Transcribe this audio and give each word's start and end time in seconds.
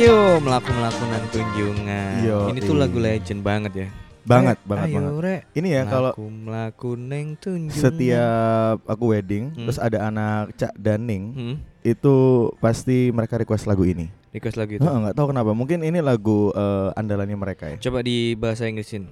Yo 0.00 0.40
melaku 0.40 0.72
melakukan 0.72 1.22
tunjungan. 1.28 2.24
Yo, 2.24 2.48
Ini 2.48 2.58
tuh 2.64 2.72
iya. 2.72 2.80
lagu 2.80 2.96
legend 2.96 3.40
banget 3.44 3.72
ya. 3.76 3.88
Banget, 4.20 4.56
Rek, 4.56 4.64
banget, 4.64 4.86
ayo, 4.86 4.96
banget. 4.96 5.12
Rek. 5.20 5.40
Ini 5.52 5.68
ya 5.70 5.82
kalau 5.84 6.10
Melaku 6.12 6.24
melaku 6.30 6.90
neng 6.96 7.26
tunjungan. 7.36 7.76
setiap 7.76 8.76
aku 8.84 9.04
wedding 9.06 9.44
Hmm. 9.50 9.64
terus 9.64 9.76
ada 9.76 9.98
anak 10.02 10.56
Cak 10.56 10.72
dan 10.76 11.04
Ning 11.04 11.24
hmm, 11.32 11.54
itu 11.82 12.16
pasti 12.56 13.08
mereka 13.10 13.36
request 13.36 13.64
lagu 13.64 13.84
ini. 13.84 14.08
request 14.30 14.56
lagu 14.56 14.72
itu. 14.72 14.80
Heeh, 14.80 14.98
nggak 15.02 15.12
tahu 15.12 15.26
kenapa. 15.28 15.50
Mungkin 15.52 15.82
ini 15.82 15.98
lagu 16.00 16.48
eh, 16.50 16.88
andalannya 16.94 17.36
mereka 17.36 17.68
ya. 17.68 17.76
Coba 17.76 18.00
di 18.00 18.32
bahasa 18.32 18.64
Inggrisin. 18.64 19.04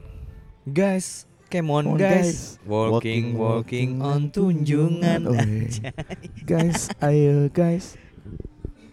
Guys, 0.64 1.28
come 1.48 1.68
on, 1.68 1.84
guys. 1.96 2.56
guys. 2.56 2.64
Walking, 2.64 3.34
walking, 3.34 3.90
on 3.98 4.30
tunjungan. 4.30 5.20
Oh, 5.26 5.34
iya. 5.34 5.92
guys, 6.50 6.88
ayo 6.98 7.50
guys. 7.50 7.98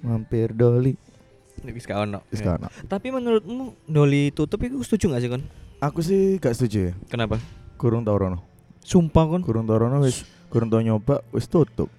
Mampir 0.01 0.51
Doli. 0.51 1.04
Wis 1.71 1.87
gak 1.87 2.05
ono. 2.05 2.19
Wis 2.29 2.41
gak 2.43 2.61
ono. 2.61 2.67
Tapi 2.85 3.07
menurutmu 3.09 3.73
Doli 3.89 4.29
tutup 4.35 4.61
itu 4.61 4.77
setuju 4.83 5.15
gak 5.15 5.21
sih 5.23 5.29
kon? 5.31 5.43
Aku 5.81 5.99
sih 6.03 6.37
gak 6.37 6.53
setuju 6.57 6.91
ya. 6.91 6.93
Kenapa? 7.07 7.39
Kurung 7.79 8.03
tau 8.03 8.17
rono. 8.17 8.43
Sumpah 8.85 9.25
kon? 9.25 9.41
Kurung 9.41 9.65
tau 9.65 9.79
rono 9.81 10.03
wis 10.03 10.25
kurung 10.53 10.69
tau 10.69 10.83
nyoba 10.83 11.25
wis 11.33 11.49
tutup. 11.49 11.89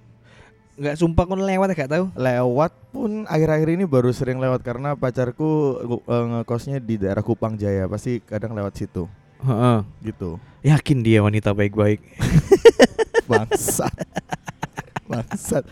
Nggak 0.76 1.00
sumpah 1.00 1.24
kon 1.24 1.40
lewat 1.40 1.72
gak 1.72 1.90
tahu. 1.90 2.04
Lewat 2.14 2.72
pun 2.92 3.24
akhir-akhir 3.24 3.68
ini 3.80 3.84
baru 3.88 4.12
sering 4.12 4.36
lewat 4.36 4.60
karena 4.60 4.92
pacarku 4.92 5.80
eh, 6.04 6.24
ngekosnya 6.36 6.78
di 6.84 7.00
daerah 7.00 7.24
Kupang 7.24 7.56
Jaya. 7.56 7.88
Pasti 7.88 8.20
kadang 8.20 8.52
lewat 8.52 8.76
situ. 8.76 9.08
Heeh. 9.40 9.78
Gitu. 10.04 10.40
Yakin 10.64 10.98
dia 11.04 11.20
wanita 11.24 11.52
baik-baik. 11.52 12.00
Bangsat. 13.30 13.92
Bangsat. 15.10 15.64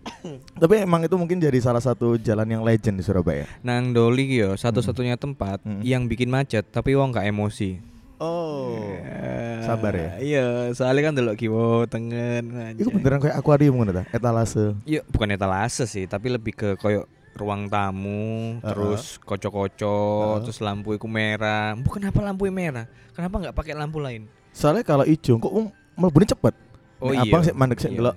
Tapi 0.62 0.74
emang 0.78 1.00
itu 1.00 1.14
mungkin 1.14 1.36
jadi 1.36 1.58
salah 1.58 1.80
satu 1.80 2.16
jalan 2.16 2.48
yang 2.48 2.62
legend 2.62 2.96
di 2.96 3.04
Surabaya. 3.04 3.44
Nang 3.60 3.90
Doli 3.90 4.26
yo 4.32 4.54
satu-satunya 4.54 5.14
tempat 5.14 5.60
Hmm. 5.60 5.80
yang 5.80 6.04
bikin 6.04 6.26
macet 6.26 6.64
tapi 6.66 6.92
wong 6.92 7.10
gak 7.10 7.26
emosi. 7.26 7.80
Oh. 8.16 8.76
Eh, 9.00 9.64
sabar 9.64 9.92
ya? 9.92 10.10
Iya, 10.18 10.44
soalnya 10.70 11.08
kan 11.08 11.14
delok 11.14 11.36
kiwo 11.36 11.64
tengen. 11.86 12.76
Itu 12.76 12.92
beneran 12.92 13.16
kayak 13.18 13.32
akuarium 13.34 13.76
ngono 13.76 13.92
ta? 13.94 14.04
Etalase. 14.10 14.76
Iya, 14.84 15.00
bukan 15.06 15.32
etalase 15.32 15.84
sih, 15.84 16.04
tapi 16.04 16.28
lebih 16.28 16.52
ke 16.52 16.68
koyo 16.76 17.08
ruang 17.32 17.72
tamu, 17.72 18.60
Uh-uh. 18.60 18.68
terus 18.68 19.16
koco-koco, 19.18 19.88
Uh-uh. 19.88 20.44
terus 20.44 20.60
lampu 20.60 20.92
iku 20.92 21.08
merah. 21.08 21.72
Bukan 21.74 22.04
apa 22.04 22.20
lampu 22.20 22.44
merah? 22.52 22.84
Kenapa 23.16 23.40
nggak 23.40 23.56
pakai 23.56 23.72
lampu 23.72 23.96
lain? 23.96 24.28
Soalnya 24.52 24.84
kalau 24.84 25.08
ijo 25.08 25.40
kok 25.40 25.48
um, 25.48 25.72
mlebune 25.96 26.28
cepet. 26.28 26.52
Oh 27.00 27.08
Nek 27.08 27.16
iya. 27.16 27.22
Abang 27.24 27.40
sih 27.40 27.54
mandek 27.56 27.80
sih 27.80 27.88
Iya. 27.88 27.96
delok. 27.96 28.16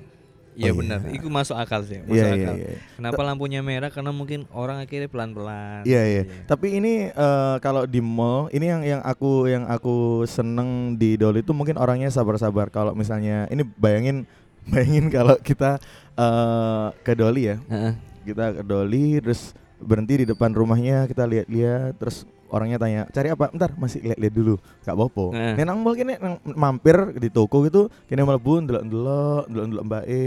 Iya 0.54 0.70
Oh, 0.70 0.78
benar, 0.78 1.00
iya. 1.04 1.18
itu 1.18 1.28
masuk 1.28 1.58
akal 1.58 1.82
sih, 1.82 1.98
masuk 2.02 2.14
Iya 2.14 2.26
iya 2.30 2.46
akal. 2.46 2.56
iya. 2.58 2.68
Kenapa 2.94 3.22
lampunya 3.22 3.60
merah? 3.60 3.90
Karena 3.90 4.14
mungkin 4.14 4.46
orang 4.54 4.78
akhirnya 4.80 5.10
pelan-pelan. 5.10 5.82
Iya 5.84 6.02
iya. 6.06 6.24
Tapi 6.46 6.78
ini 6.78 7.10
eh, 7.10 7.56
kalau 7.58 7.84
di 7.84 8.00
mall 8.00 8.48
ini 8.50 8.66
yang 8.70 8.82
yang 8.82 9.02
aku 9.02 9.50
yang 9.50 9.66
aku 9.66 10.24
seneng 10.24 10.94
di 10.96 11.18
Doli 11.18 11.42
itu 11.42 11.52
mungkin 11.52 11.76
orangnya 11.76 12.08
sabar-sabar. 12.08 12.70
Kalau 12.70 12.94
misalnya 12.94 13.50
ini 13.50 13.66
bayangin 13.66 14.30
bayangin 14.72 15.10
kalau 15.10 15.36
kita 15.38 15.82
eh, 16.14 16.88
ke 17.02 17.14
Doli 17.14 17.50
ya. 17.50 17.58
Heeh. 17.68 17.94
Kita 18.24 18.54
ke 18.54 18.62
Doli 18.62 19.20
terus 19.20 19.52
berhenti 19.78 20.24
di 20.24 20.26
depan 20.26 20.56
rumahnya 20.56 21.12
kita 21.12 21.28
lihat-lihat 21.28 22.00
terus 22.00 22.24
orangnya 22.54 22.78
tanya 22.78 23.02
cari 23.10 23.34
apa 23.34 23.50
bentar 23.50 23.74
masih 23.74 24.06
lihat-lihat 24.06 24.30
dulu 24.32 24.56
gak 24.86 24.94
apa-apa 24.94 25.26
Heeh. 25.34 25.54
Nek 25.58 25.66
nang 25.66 25.80
mall 25.82 25.98
kene 25.98 26.22
nang 26.22 26.38
mampir 26.46 26.94
di 27.18 27.28
toko 27.28 27.66
gitu 27.66 27.90
kene 28.06 28.22
mlebu 28.22 28.62
ndelok-ndelok 28.62 29.44
ndelok-ndelok 29.50 29.84
mbak 29.84 30.04
E 30.06 30.24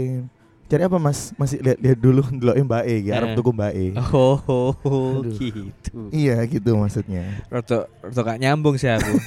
cari 0.67 0.83
apa 0.83 0.97
mas 0.99 1.31
masih 1.33 1.63
lihat-lihat 1.63 1.97
dulu 1.97 2.21
ndelok 2.35 2.55
mbak 2.61 2.83
E 2.83 2.95
gitu 2.99 3.15
arep 3.15 3.27
Heeh. 3.31 3.37
tuku 3.39 3.51
mbak 3.55 3.71
E 3.71 3.85
Oh, 4.11 4.37
oh, 4.43 4.71
oh, 4.83 5.23
gitu. 5.23 6.11
iya 6.11 6.43
gitu 6.43 6.75
maksudnya 6.75 7.23
Roto, 7.47 7.87
roto 8.03 8.19
gak 8.21 8.37
nyambung 8.37 8.75
sih 8.75 8.91
aku. 8.91 9.15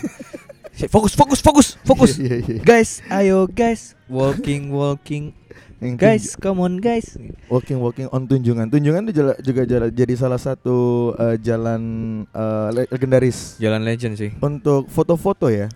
Fokus, 0.89 1.13
fokus, 1.13 1.41
fokus, 1.45 1.69
fokus. 1.85 2.17
Iya, 2.17 2.37
iya, 2.41 2.57
iya. 2.57 2.63
guys, 2.65 3.05
ayo 3.13 3.45
guys, 3.45 3.93
walking, 4.09 4.73
walking, 4.73 5.37
Yang 5.81 5.95
guys, 5.97 6.25
come 6.35 6.61
on 6.61 6.77
guys. 6.77 7.17
walking 7.47 7.77
walking 7.77 8.05
on 8.07 8.25
tunjungan 8.25 8.69
tunjungan 8.69 9.01
itu 9.03 9.13
jala- 9.17 9.41
juga 9.41 9.65
jala- 9.65 9.89
jadi 9.91 10.13
salah 10.15 10.37
satu 10.37 10.77
eh, 11.15 11.37
jalan 11.37 11.81
le- 12.71 12.85
legendaris 12.87 13.57
Jalan 13.57 13.81
legend 13.81 14.15
sih. 14.15 14.31
untuk 14.39 14.87
foto-foto 14.87 15.49
ya 15.49 15.73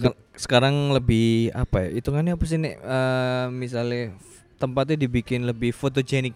ke- 0.00 0.18
sekarang 0.36 0.74
lebih 0.90 1.50
apa 1.50 1.86
ya? 1.86 1.94
Hitungannya 1.94 2.34
apa 2.34 2.44
sih 2.44 2.58
nek 2.58 2.74
eh, 2.76 3.46
misalnya 3.48 4.10
f- 4.12 4.42
tempatnya 4.56 4.98
dibikin 4.98 5.44
lebih 5.44 5.70
fotogenik. 5.70 6.34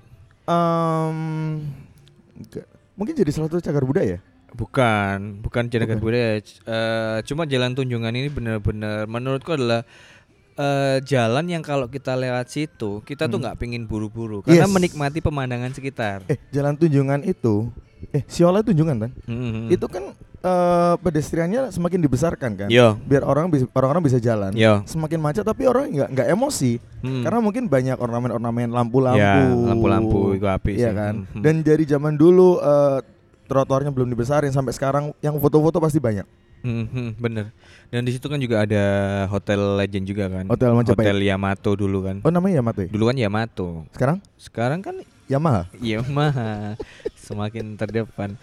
Enggak. 2.39 2.67
mungkin 2.95 3.15
jadi 3.15 3.31
salah 3.31 3.47
satu 3.49 3.61
cagar 3.61 3.83
budaya 3.83 4.19
Bukan, 4.49 5.45
bukan 5.45 5.69
Bukan. 5.93 6.01
budaya. 6.01 6.41
Eh, 6.41 7.19
cuma 7.23 7.45
jalan 7.45 7.75
tunjungan 7.75 8.11
ini 8.11 8.27
benar-benar 8.29 9.05
menurutku 9.05 9.53
adalah 9.53 9.85
eh, 10.59 10.99
jalan 11.03 11.47
yang 11.47 11.63
kalau 11.63 11.87
kita 11.87 12.13
lewat 12.13 12.47
situ 12.47 13.01
kita 13.03 13.25
tuh 13.25 13.39
Hmm. 13.39 13.45
nggak 13.47 13.57
pingin 13.57 13.85
buru-buru 13.85 14.43
karena 14.43 14.67
Yes. 14.67 14.71
menikmati 14.71 15.19
pemandangan 15.21 15.71
sekitar. 15.71 16.27
eh 16.27 16.39
jalan 16.51 16.75
tunjungan 16.75 17.23
itu 17.23 17.71
eh 18.09 18.23
Siola 18.27 18.61
tunjungan 18.61 18.97
kan 19.01 19.11
Mhm. 19.25 19.71
itu 19.71 19.87
kan 19.87 20.15
eh, 20.39 20.95
pedestriannya 20.97 21.67
semakin 21.69 21.99
dibesarkan 22.01 22.51
kan 22.57 22.69
Yo, 22.69 22.95
biar 23.01 23.23
orang 23.23 23.47
bisa 23.49 23.67
orang-orang 23.73 24.03
bisa 24.05 24.19
jalan 24.19 24.51
yo. 24.53 24.83
semakin 24.85 25.19
macet 25.19 25.43
tapi 25.43 25.63
orang 25.65 25.91
nggak 25.91 26.09
nggak 26.09 26.29
emosi 26.29 26.79
Hmm. 27.01 27.23
karena 27.23 27.39
mungkin 27.39 27.67
banyak 27.67 27.95
ornamen-ornamen 27.97 28.71
lampu-lampu 28.71 29.19
Ya, 29.21 29.51
lampu-lampu 29.51 30.35
itu 30.35 30.47
api 30.47 30.73
Iya 30.77 30.91
sih. 30.91 30.95
kan 30.97 31.15
Mhm. 31.29 31.43
dan 31.43 31.55
dari 31.61 31.85
zaman 31.85 32.15
dulu 32.15 32.59
eh, 32.59 32.99
trotoarnya 33.47 33.91
belum 33.91 34.07
dibesarin 34.09 34.51
sampai 34.51 34.71
sekarang 34.71 35.11
yang 35.19 35.35
foto-foto 35.37 35.79
pasti 35.79 35.99
banyak 35.99 36.23
Mhm, 36.63 37.19
bener. 37.19 37.55
Dan 37.89 38.05
di 38.05 38.13
situ 38.13 38.27
kan 38.29 38.37
juga 38.37 38.63
ada 38.67 38.85
hotel 39.33 39.79
legend 39.81 40.05
juga 40.05 40.29
kan. 40.29 40.45
Hotel 40.51 40.71
Majapahit. 40.75 40.99
Hotel 41.09 41.19
Yamato 41.25 41.71
dulu 41.79 41.99
kan. 42.05 42.17
oh 42.21 42.33
namanya 42.33 42.61
Yamato 42.61 42.81
ya? 42.85 42.89
Dulu 42.91 43.05
kan 43.09 43.17
Yamato. 43.17 43.69
sekarang 43.95 44.19
Sekarang 44.37 44.81
kan 44.85 44.97
Yamaha 45.29 45.69
Yamaha 45.85 46.75
semakin 47.29 47.77
terdepan. 47.77 48.41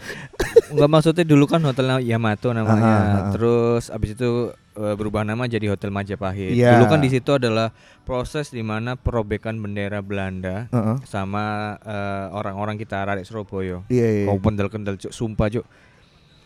Enggak 0.70 0.88
maksudnya 0.90 1.26
dulu 1.26 1.50
kan 1.50 1.58
hotel 1.66 1.98
Yamato 1.98 2.54
namanya. 2.54 2.78
Aha, 2.78 3.02
aha. 3.02 3.30
Terus 3.34 3.90
abis 3.90 4.14
itu 4.14 4.54
eh, 4.78 4.94
berubah 4.94 5.26
nama 5.26 5.50
jadi 5.50 5.66
Hotel 5.66 5.90
Majapahit. 5.90 6.54
Iya. 6.54 6.78
Dulu 6.78 6.84
kan 6.86 7.02
di 7.02 7.10
situ 7.10 7.34
adalah 7.34 7.74
proses 8.06 8.54
di 8.54 8.62
mana 8.62 8.94
perobekan 8.94 9.58
bendera 9.58 9.98
Belanda 9.98 10.70
Heeh. 10.70 11.02
sama 11.10 11.74
eh, 11.82 12.26
orang-orang 12.30 12.78
kita 12.78 13.02
Rakyat 13.02 13.26
Surabaya. 13.26 13.82
iya, 13.90 14.22
iya. 14.22 14.26
Kau 14.30 14.38
kendel-kendel 14.38 14.94
cuk, 15.02 15.10
sumpah 15.10 15.50
cuk. 15.50 15.66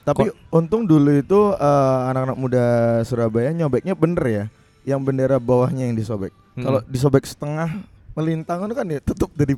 Tapi 0.04 0.32
untung 0.50 0.88
dulu 0.88 1.12
itu 1.12 1.40
eh, 1.54 1.98
anak-anak 2.10 2.38
muda 2.38 2.64
Surabaya 3.04 3.52
nyobeknya 3.52 3.94
bener 3.94 4.24
ya. 4.26 4.44
Yang 4.84 5.00
bendera 5.04 5.36
bawahnya 5.36 5.86
yang 5.88 5.96
disobek. 5.96 6.32
Mm. 6.56 6.64
Kalau 6.64 6.80
disobek 6.88 7.24
setengah 7.28 7.84
melintang 8.16 8.64
itu 8.66 8.74
kan 8.74 8.86
ya 8.88 8.98
tetap 9.00 9.30
dari 9.36 9.54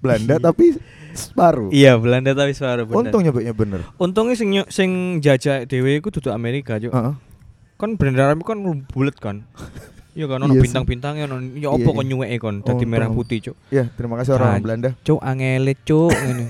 Belanda 0.00 0.40
tapi 0.50 0.76
separuh. 1.14 1.70
Iya, 1.70 1.96
Belanda 2.00 2.32
tapi 2.32 2.52
suara 2.56 2.82
bener. 2.82 3.08
Untung 3.08 3.20
nyobeknya 3.22 3.54
bener. 3.54 3.80
Untungnya 4.00 4.34
sing 4.34 4.50
sing 4.72 4.90
jajah 5.20 5.68
dhewe 5.68 6.00
iku 6.00 6.08
duduk 6.10 6.32
Amerika, 6.32 6.80
Cuk. 6.80 6.90
Heeh. 6.90 7.14
Kan 7.78 8.00
bendera 8.00 8.32
itu 8.32 8.44
kan 8.44 8.58
bulet 8.90 9.16
kan. 9.20 9.44
Iya 10.14 10.30
kan 10.30 10.46
ono 10.46 10.54
Iya 10.54 10.62
bintang-bintangnya 10.62 11.26
ono 11.26 11.42
ya 11.58 11.66
Iya, 11.66 11.68
apa 11.74 11.90
iya. 11.90 11.96
kon 11.98 12.06
nyuweke 12.06 12.36
kon 12.38 12.56
dadi 12.62 12.86
merah 12.86 13.10
putih, 13.10 13.50
Cuk. 13.50 13.56
Ya, 13.74 13.90
terima 13.98 14.14
kasih 14.22 14.38
orang 14.38 14.62
Belanda. 14.62 14.90
Cuk 15.02 15.18
angele, 15.18 15.74
Cuk 15.82 16.14
ngene. 16.22 16.46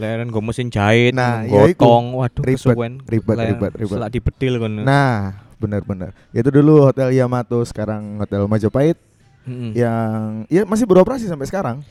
Leren 0.00 0.32
gue 0.32 0.42
mesin 0.42 0.72
jahit, 0.72 1.12
Nah, 1.12 1.44
ya 1.44 1.68
iku. 1.68 1.84
gotong, 1.84 2.16
waduh 2.16 2.42
Ribet, 2.42 2.76
ribet, 3.04 3.36
ribet, 3.36 3.72
ribet. 3.76 3.92
Selak 3.92 4.10
dibedil 4.10 4.56
kon. 4.56 4.80
Nah, 4.82 5.36
benar-benar. 5.60 6.16
Itu 6.32 6.48
dulu 6.48 6.88
Hotel 6.88 7.12
Yamato, 7.12 7.60
sekarang 7.62 8.18
Hotel 8.18 8.48
Majapahit 8.48 8.96
Heeh. 9.44 9.76
yang 9.76 10.48
ya 10.48 10.64
masih 10.64 10.88
beroperasi 10.88 11.28
sampai 11.28 11.44
sekarang. 11.44 11.84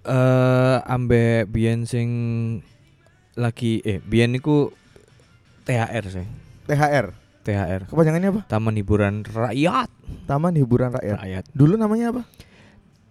Eh 0.00 0.78
ambek 0.84 1.48
biyen 1.48 1.84
sing 1.84 2.08
lagi 3.36 3.78
eh 3.84 4.00
biyen 4.00 4.32
niku 4.32 4.72
THR 5.64 6.04
sih. 6.10 6.26
THR. 6.66 7.14
THR. 7.40 7.80
Kepanjangannya 7.88 8.28
apa? 8.30 8.40
Taman 8.48 8.74
Hiburan 8.74 9.22
Rakyat. 9.22 9.88
Taman 10.26 10.56
Hiburan 10.56 10.92
Rakyat. 10.92 11.16
Rakyat. 11.20 11.44
Dulu 11.52 11.76
namanya 11.76 12.12
apa? 12.12 12.22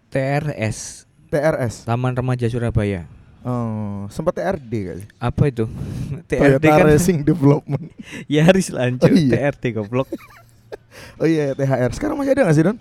TRS. 0.10 1.06
TRS. 1.30 1.86
Taman 1.86 2.18
Remaja 2.18 2.50
Surabaya. 2.50 3.06
Oh, 3.40 4.04
sempat 4.08 4.36
TRD 4.36 4.74
kali. 4.86 5.04
Apa 5.16 5.48
itu? 5.48 5.64
TRD 6.30 6.60
Toyota 6.60 6.70
kan 6.70 6.86
Racing 6.86 7.20
Development. 7.24 7.86
Yaris 8.28 8.68
lanjut 8.70 9.06
Oh, 9.06 9.16
iya. 9.16 9.52
TRD 9.52 9.64
goblok. 9.74 10.10
Oh 11.16 11.24
iya 11.24 11.56
THR. 11.56 11.96
Sekarang 11.96 12.20
masih 12.20 12.34
ada 12.34 12.44
nggak 12.44 12.56
sih 12.56 12.66
Don? 12.66 12.78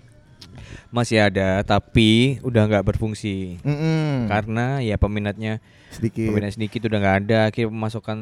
Masih 0.89 1.17
ada 1.21 1.63
tapi 1.63 2.35
udah 2.41 2.67
nggak 2.67 2.83
berfungsi. 2.85 3.55
Mm-mm. 3.61 4.27
Karena 4.27 4.81
ya 4.81 4.99
peminatnya 4.99 5.63
sedikit. 5.89 6.27
peminat 6.27 6.51
sedikit 6.51 6.83
udah 6.83 6.99
nggak 6.99 7.17
ada, 7.23 7.39
akhirnya 7.47 7.71
pemasukan 7.71 8.17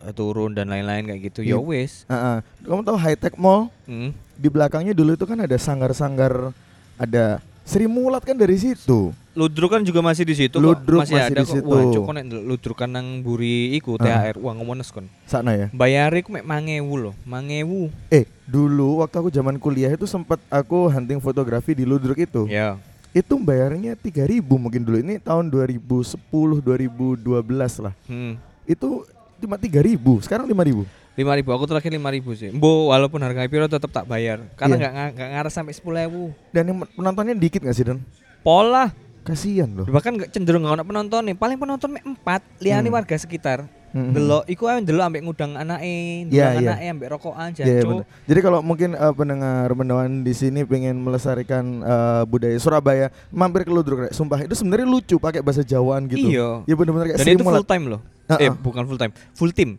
eh, 0.00 0.12
turun 0.12 0.52
dan 0.52 0.68
lain-lain 0.68 1.08
kayak 1.08 1.20
gitu. 1.32 1.40
Ya 1.40 1.56
Iya. 1.56 1.58
wes. 1.58 2.04
Heeh. 2.04 2.36
Kamu 2.62 2.84
tahu 2.84 2.96
High 2.96 3.16
Tech 3.16 3.34
Mall 3.36 3.72
Hmm. 3.84 4.12
di 4.34 4.48
belakangnya 4.48 4.92
dulu 4.92 5.16
itu 5.16 5.24
kan 5.24 5.38
ada 5.38 5.56
sanggar-sanggar 5.56 6.52
ada 6.96 7.40
Sri 7.64 7.86
Mulat 7.86 8.24
kan 8.26 8.34
dari 8.34 8.56
situ. 8.58 9.14
Ludruk 9.30 9.70
kan 9.70 9.82
juga 9.86 10.02
masih 10.02 10.26
di 10.26 10.34
situ 10.34 10.58
Ludruk. 10.58 11.06
Masih, 11.06 11.14
masih 11.14 11.30
ada 11.30 11.40
di 11.40 11.46
kok. 11.46 11.54
situ. 11.54 11.70
Wah, 11.70 11.84
cuk 11.86 12.10
nek 12.10 12.24
ludruk 12.26 12.76
kan 12.82 12.90
nang 12.90 13.22
buri 13.22 13.78
iku. 13.78 13.94
THR. 13.94 14.42
Wah 14.42 14.52
ngomones 14.58 14.90
kon. 14.90 15.06
Sana 15.22 15.54
ya. 15.54 15.66
Bayar 15.70 16.10
iku 16.18 16.34
mek 16.34 16.42
1000 16.42 16.82
loh. 16.98 17.14
1000. 17.22 17.94
Eh, 18.10 18.26
dulu 18.50 19.06
waktu 19.06 19.16
aku 19.22 19.30
zaman 19.30 19.54
kuliah 19.62 19.94
itu 19.94 20.02
sempat 20.10 20.42
aku 20.50 20.90
hunting 20.90 21.22
fotografi 21.22 21.78
di 21.78 21.86
Ludruk 21.86 22.18
itu. 22.18 22.50
Ya. 22.50 22.74
Itu 23.14 23.38
bayarnya 23.38 23.94
3000 23.94 24.42
mungkin 24.58 24.82
dulu. 24.82 24.98
Ini 24.98 25.22
tahun 25.22 25.46
2010 25.46 26.18
2012 26.58 27.78
lah. 27.78 27.94
Hmm. 28.10 28.34
Itu 28.66 29.06
cuma 29.40 29.56
3000, 29.56 30.20
sekarang 30.20 30.46
5000. 30.46 30.84
5000 31.20 31.52
aku 31.52 31.64
terakhir 31.66 31.90
5000 31.90 32.34
sih. 32.34 32.48
Mbo 32.50 32.88
walaupun 32.88 33.20
harga 33.20 33.44
piro 33.44 33.66
tetap 33.66 33.90
tak 33.90 34.04
bayar 34.04 34.40
karena 34.54 34.74
Iya. 34.74 34.80
nggak 34.80 34.92
nga- 34.92 35.10
nggak 35.12 35.28
ngaras 35.36 35.52
sampai 35.52 35.72
10000. 35.72 36.32
Dan 36.50 36.64
yang 36.66 36.78
penontonnya 36.88 37.34
dikit 37.34 37.60
gak 37.60 37.72
sih, 37.72 37.84
Dan? 37.84 38.00
Pola. 38.40 38.88
Kasihan 39.20 39.68
loh. 39.68 39.84
Bahkan 39.84 40.12
nggak 40.16 40.30
cenderung 40.30 40.64
nggak 40.64 40.80
penonton 40.82 41.20
nih. 41.22 41.36
Paling 41.36 41.56
penonton 41.56 41.92
4, 41.92 42.40
liyane 42.56 42.88
Hmm. 42.88 42.96
warga 42.96 43.14
sekitar. 43.14 43.68
Mhm. 43.90 44.14
Delok 44.14 44.42
iku 44.46 44.64
ae 44.64 44.78
ndelok 44.78 45.02
ambek 45.04 45.22
ngudang 45.26 45.52
anake, 45.56 45.82
Iya, 46.30 46.54
ndang 46.54 46.62
iya. 46.62 46.70
anake 46.72 46.84
ambek 46.88 47.08
rokokan 47.10 47.50
Iya, 47.50 47.58
iya, 47.58 47.66
jancuk. 47.74 47.90
bener. 47.90 48.04
Jadi 48.24 48.40
kalau 48.40 48.58
mungkin 48.62 48.90
eh, 48.94 49.12
pendengar 49.12 49.66
pendengar 49.68 50.06
di 50.06 50.30
sini 50.32 50.62
pengen 50.62 50.96
melestarikan 50.96 51.64
eh, 51.82 52.22
budaya 52.24 52.54
Surabaya, 52.56 53.10
mampir 53.28 53.66
ke 53.66 53.72
Ludruk, 53.74 53.98
Rek. 54.00 54.12
Sumpah 54.14 54.40
itu 54.40 54.54
sebenarnya 54.54 54.86
lucu 54.86 55.18
pakai 55.18 55.42
bahasa 55.42 55.60
Jawaan 55.60 56.06
gitu. 56.06 56.22
Iya. 56.22 56.62
Ya 56.64 56.74
bener-bener 56.74 57.06
kayak 57.08 57.18
Dan 57.18 57.34
itu 57.34 57.42
full 57.42 57.66
time 57.66 57.84
loh. 57.88 58.00
Ah, 58.24 58.38
Eh 58.38 58.48
bukan 58.48 58.86
full 58.86 58.96
time, 58.96 59.10
full 59.34 59.50
tim. 59.50 59.74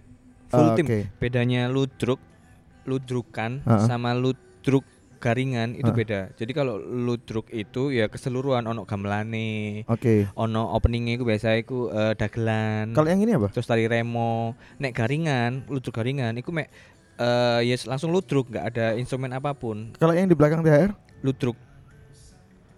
Full 0.52 0.68
Ah, 0.68 0.76
tim. 0.76 0.86
oke. 0.86 1.00
Bedanya 1.18 1.62
ludruk, 1.66 2.20
ludrukan 2.84 3.64
Ah, 3.64 3.74
ah. 3.74 3.80
sama 3.82 4.12
ludruk 4.12 4.84
garingan 5.18 5.74
itu 5.74 5.86
Ah. 5.86 5.94
beda. 5.94 6.20
Jadi 6.34 6.52
kalau 6.52 6.76
ludruk 6.78 7.46
itu 7.50 7.90
ya 7.90 8.06
keseluruhan 8.06 8.66
ono 8.66 8.84
gamelane, 8.84 9.86
Oke. 9.86 10.26
ono 10.34 10.74
openingnya 10.74 11.16
itu 11.16 11.24
biasa 11.24 11.56
iku 11.56 11.88
eh, 11.88 12.14
dagelan. 12.14 12.92
Kalau 12.92 13.06
yang 13.06 13.22
ini 13.22 13.32
apa? 13.32 13.48
terus 13.48 13.64
tari 13.64 13.86
remo. 13.86 14.58
Nek 14.78 14.92
garingan, 14.92 15.64
ludruk 15.68 15.94
garingan 15.94 16.36
iku 16.36 16.50
mek 16.52 16.68
eh 17.16 17.62
ya 17.64 17.78
langsung 17.86 18.10
ludruk, 18.10 18.50
nggak 18.50 18.66
ada 18.68 18.86
instrumen 18.96 19.30
apa 19.30 19.54
pun. 19.54 19.94
Kalau 19.96 20.12
yang 20.12 20.26
di 20.26 20.34
belakang 20.34 20.60
THR? 20.60 20.90
Ludruk, 21.22 21.54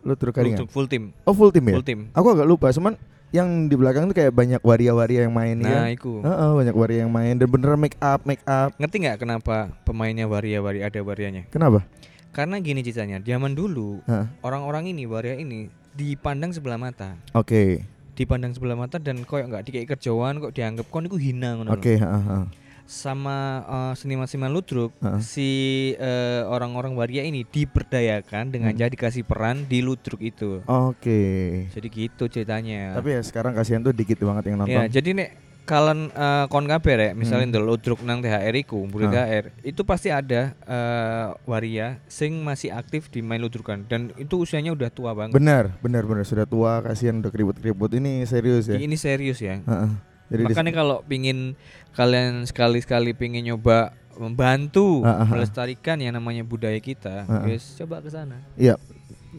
Ludruk 0.03 0.35
Karingan. 0.35 0.59
ludruk 0.59 0.69
full 0.69 0.85
tim, 0.85 1.15
Oh 1.23 1.31
full 1.31 1.47
tim 1.47 1.63
ya? 1.63 1.73
full 1.73 1.85
tim. 1.85 2.11
Aku 2.11 2.27
agak 2.27 2.43
lupa, 2.43 2.67
cuman 2.69 2.99
yang 3.33 3.65
di 3.65 3.73
belakang 3.73 4.05
tuh 4.05 4.15
kayak 4.15 4.29
banyak 4.29 4.61
waria-waria 4.61 5.25
yang 5.25 5.33
main 5.33 5.57
Nah, 5.57 5.89
ya. 5.89 5.97
iku. 5.97 6.21
Heeh, 6.21 6.49
banyak 6.53 6.75
waria 6.77 6.99
yang 7.01 7.09
main 7.09 7.33
dan 7.33 7.49
bener 7.49 7.73
make 7.73 7.97
up, 7.97 8.21
make 8.23 8.45
up. 8.45 8.69
Ngerti 8.77 9.01
nggak 9.01 9.17
kenapa 9.19 9.73
pemainnya 9.81 10.29
waria-waria 10.29 10.85
ada 10.85 11.01
warianya? 11.01 11.49
Kenapa? 11.49 11.81
Karena 12.29 12.61
gini 12.61 12.85
ceritanya, 12.85 13.17
zaman 13.19 13.57
dulu 13.57 14.05
orang-orang 14.41 14.93
ini 14.93 15.09
waria 15.09 15.33
ini 15.33 15.69
dipandang 15.93 16.53
sebelah 16.53 16.77
mata, 16.77 17.17
Oke. 17.33 17.85
dipandang 18.13 18.53
sebelah 18.53 18.77
mata 18.77 18.97
dan 18.97 19.25
koyok 19.25 19.49
nggak 19.49 19.63
dikei 19.65 19.85
kerjaan 19.85 20.37
kok 20.37 20.53
dianggap 20.53 20.85
kon 20.89 21.05
iku 21.05 21.17
hina 21.17 21.57
ngono. 21.57 21.73
Oke, 21.73 21.97
heeh, 21.97 22.21
heeh. 22.25 22.45
Sama 22.83 23.37
eh, 23.63 23.93
seniman-seniman 23.95 24.49
ludruk, 24.49 24.91
Heeh. 24.99 25.19
si 25.19 25.49
eh, 25.95 26.43
orang-orang 26.43 26.93
waria 26.93 27.23
ini 27.23 27.43
diberdayakan 27.43 28.49
dengan 28.49 28.71
Hmm. 28.71 28.79
jadi 28.79 28.91
dikasih 28.91 29.23
peran 29.23 29.63
di 29.63 29.79
ludruk 29.79 30.19
itu. 30.19 30.59
Oke. 30.63 31.23
Jadi 31.69 31.87
gitu 31.89 32.27
ceritanya. 32.27 32.93
Tapi 32.93 33.15
ya 33.15 33.21
sekarang 33.21 33.53
kasihan 33.53 33.79
tuh 33.79 33.91
dikit 33.91 34.19
banget 34.19 34.47
yang 34.47 34.59
nonton. 34.59 34.73
ya, 34.73 34.85
jadi 34.85 35.09
nek 35.13 35.29
kalian 35.63 36.11
eh, 36.11 36.45
kon 36.47 36.67
kabeh 36.67 36.93
rek, 36.93 37.11
misalnya 37.15 37.47
Hmm. 37.49 37.63
ludruk 37.63 38.03
nang 38.03 38.19
THR 38.19 38.51
iku, 38.57 38.83
mburi 38.83 39.07
Ah. 39.07 39.11
THR, 39.15 39.45
itu 39.63 39.81
pasti 39.81 40.11
ada 40.11 40.51
eh, 40.59 41.27
waria 41.45 42.03
sing 42.05 42.35
masih 42.37 42.69
aktif 42.69 43.07
di 43.07 43.23
main 43.23 43.39
ludrukan 43.39 43.79
dan 43.81 44.11
itu 44.17 44.37
usianya 44.37 44.69
udah 44.69 44.91
tua 44.91 45.15
banget. 45.15 45.33
Benar, 45.33 45.71
benar, 45.79 46.03
benar 46.03 46.27
sudah 46.27 46.43
tua, 46.43 46.83
kasihan 46.83 47.15
udah 47.17 47.31
keribut-keribut. 47.31 47.95
Ini 47.95 48.23
serius 48.23 48.67
ya. 48.67 48.75
Ini 48.75 48.95
serius 48.95 49.39
ya. 49.39 49.63
Heeh. 49.63 49.91
Jadi 50.33 50.41
di- 50.41 50.47
Makanya 50.49 50.73
kalau 50.73 50.97
pingin 51.05 51.53
kalian 51.93 52.41
sekali-sekali 52.49 53.13
pingin 53.13 53.45
nyoba 53.53 53.93
membantu 54.17 55.05
ah. 55.05 55.25
melestarikan 55.29 56.01
yang 56.01 56.17
namanya 56.17 56.41
budaya 56.41 56.77
kita, 56.81 57.29
ah. 57.29 57.45
guys, 57.45 57.77
coba 57.77 58.01
ke 58.01 58.09
sana. 58.09 58.41
Iya. 58.57 58.81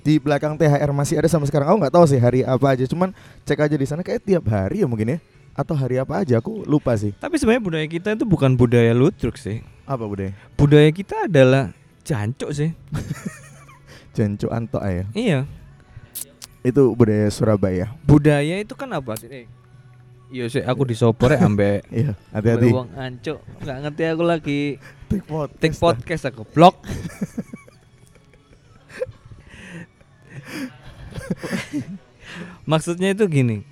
Di 0.07 0.23
belakang 0.23 0.55
THR 0.55 0.91
masih 0.95 1.19
ada 1.19 1.27
sampai 1.27 1.51
sekarang. 1.51 1.71
Aku 1.71 1.79
nggak 1.83 1.95
tahu 1.95 2.07
sih 2.07 2.19
hari 2.19 2.47
apa 2.47 2.67
aja. 2.75 2.87
Cuman 2.87 3.11
cek 3.47 3.59
aja 3.59 3.75
di 3.75 3.87
sana 3.87 4.07
kayak 4.07 4.23
tiap 4.23 4.47
hari 4.47 4.83
ya 4.83 4.87
mungkin 4.87 5.19
ya. 5.19 5.19
Atau 5.55 5.75
hari 5.79 5.99
apa 6.03 6.23
aja 6.23 6.39
aku 6.43 6.67
lupa 6.67 6.95
sih. 6.99 7.15
Tapi 7.15 7.39
sebenarnya 7.39 7.63
budaya 7.63 7.87
kita 7.87 8.15
itu 8.15 8.27
bukan 8.27 8.59
budaya 8.59 8.91
ludruk 8.91 9.39
sih. 9.39 9.63
Apa 9.87 10.03
budaya? 10.07 10.35
Budaya 10.59 10.91
kita 10.91 11.31
adalah 11.31 11.71
jancuk 12.03 12.51
sih. 12.51 12.75
Jancu 14.19 14.51
Anto 14.51 14.79
ya. 14.83 15.07
Iya. 15.15 15.41
Itu 16.67 16.95
budaya 16.99 17.31
Surabaya. 17.31 17.91
Budaya 18.03 18.63
itu 18.63 18.75
kan 18.75 18.91
apa 18.95 19.15
sih? 19.15 19.31
Eh, 19.31 19.45
Iya 20.35 20.51
sih, 20.51 20.63
aku 20.67 20.83
disopor 20.83 21.31
ya 21.31 21.47
ambek 21.47 21.87
Iya, 21.95 22.19
hati-hati. 22.35 22.69
wong 22.75 22.91
ancuk. 22.99 23.39
Nggak 23.63 23.77
ngerti 23.83 24.03
aku 24.11 24.23
lagi 24.25 24.61
Take 25.07 25.23
podcast. 25.25 25.61
take 25.63 25.77
podcast 25.79 26.23
aku 26.27 26.43
blog. 26.51 26.75
Maksudnya 32.65 33.13
itu 33.13 33.25
gini. 33.29 33.63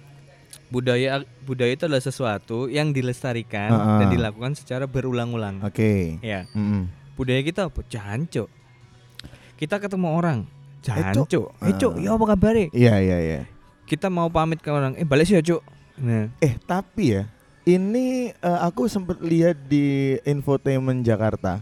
Budaya 0.73 1.21
budaya 1.45 1.77
itu 1.77 1.85
adalah 1.85 2.01
sesuatu 2.01 2.65
yang 2.65 2.97
dilestarikan 2.97 3.69
Ah, 3.69 4.01
dan 4.01 4.09
ah. 4.09 4.13
dilakukan 4.13 4.53
secara 4.57 4.89
berulang-ulang. 4.89 5.61
Oke. 5.61 6.17
Ya. 6.25 6.49
Mm-mm. 6.57 6.89
Budaya 7.13 7.45
kita 7.45 7.69
apa? 7.69 7.85
Jancuk. 7.85 8.49
Kita 9.61 9.77
ketemu 9.77 10.09
orang, 10.09 10.39
Eh, 10.83 11.13
Cuk. 11.13 11.29
jancuk. 11.29 11.47
Eh, 11.61 11.75
Cuk, 11.77 11.93
Ah. 11.95 12.01
ya 12.01 12.11
apa 12.17 12.25
kabar? 12.25 12.55
Iya, 12.57 12.95
iya, 12.99 13.19
iya. 13.21 13.41
Kita 13.85 14.09
mau 14.09 14.33
pamit 14.33 14.59
ke 14.59 14.73
orang, 14.73 14.97
eh 14.97 15.05
balik 15.05 15.29
sih 15.29 15.37
ya, 15.37 15.45
Cuk. 15.45 15.61
Nah, 15.97 16.29
Eh, 16.39 16.55
tapi 16.63 17.17
ya, 17.17 17.29
ini 17.63 18.33
eh, 18.33 18.59
aku 18.61 18.87
sempet 18.87 19.21
lihat 19.21 19.57
di 19.67 20.17
Infotainment 20.23 21.03
Jakarta. 21.03 21.61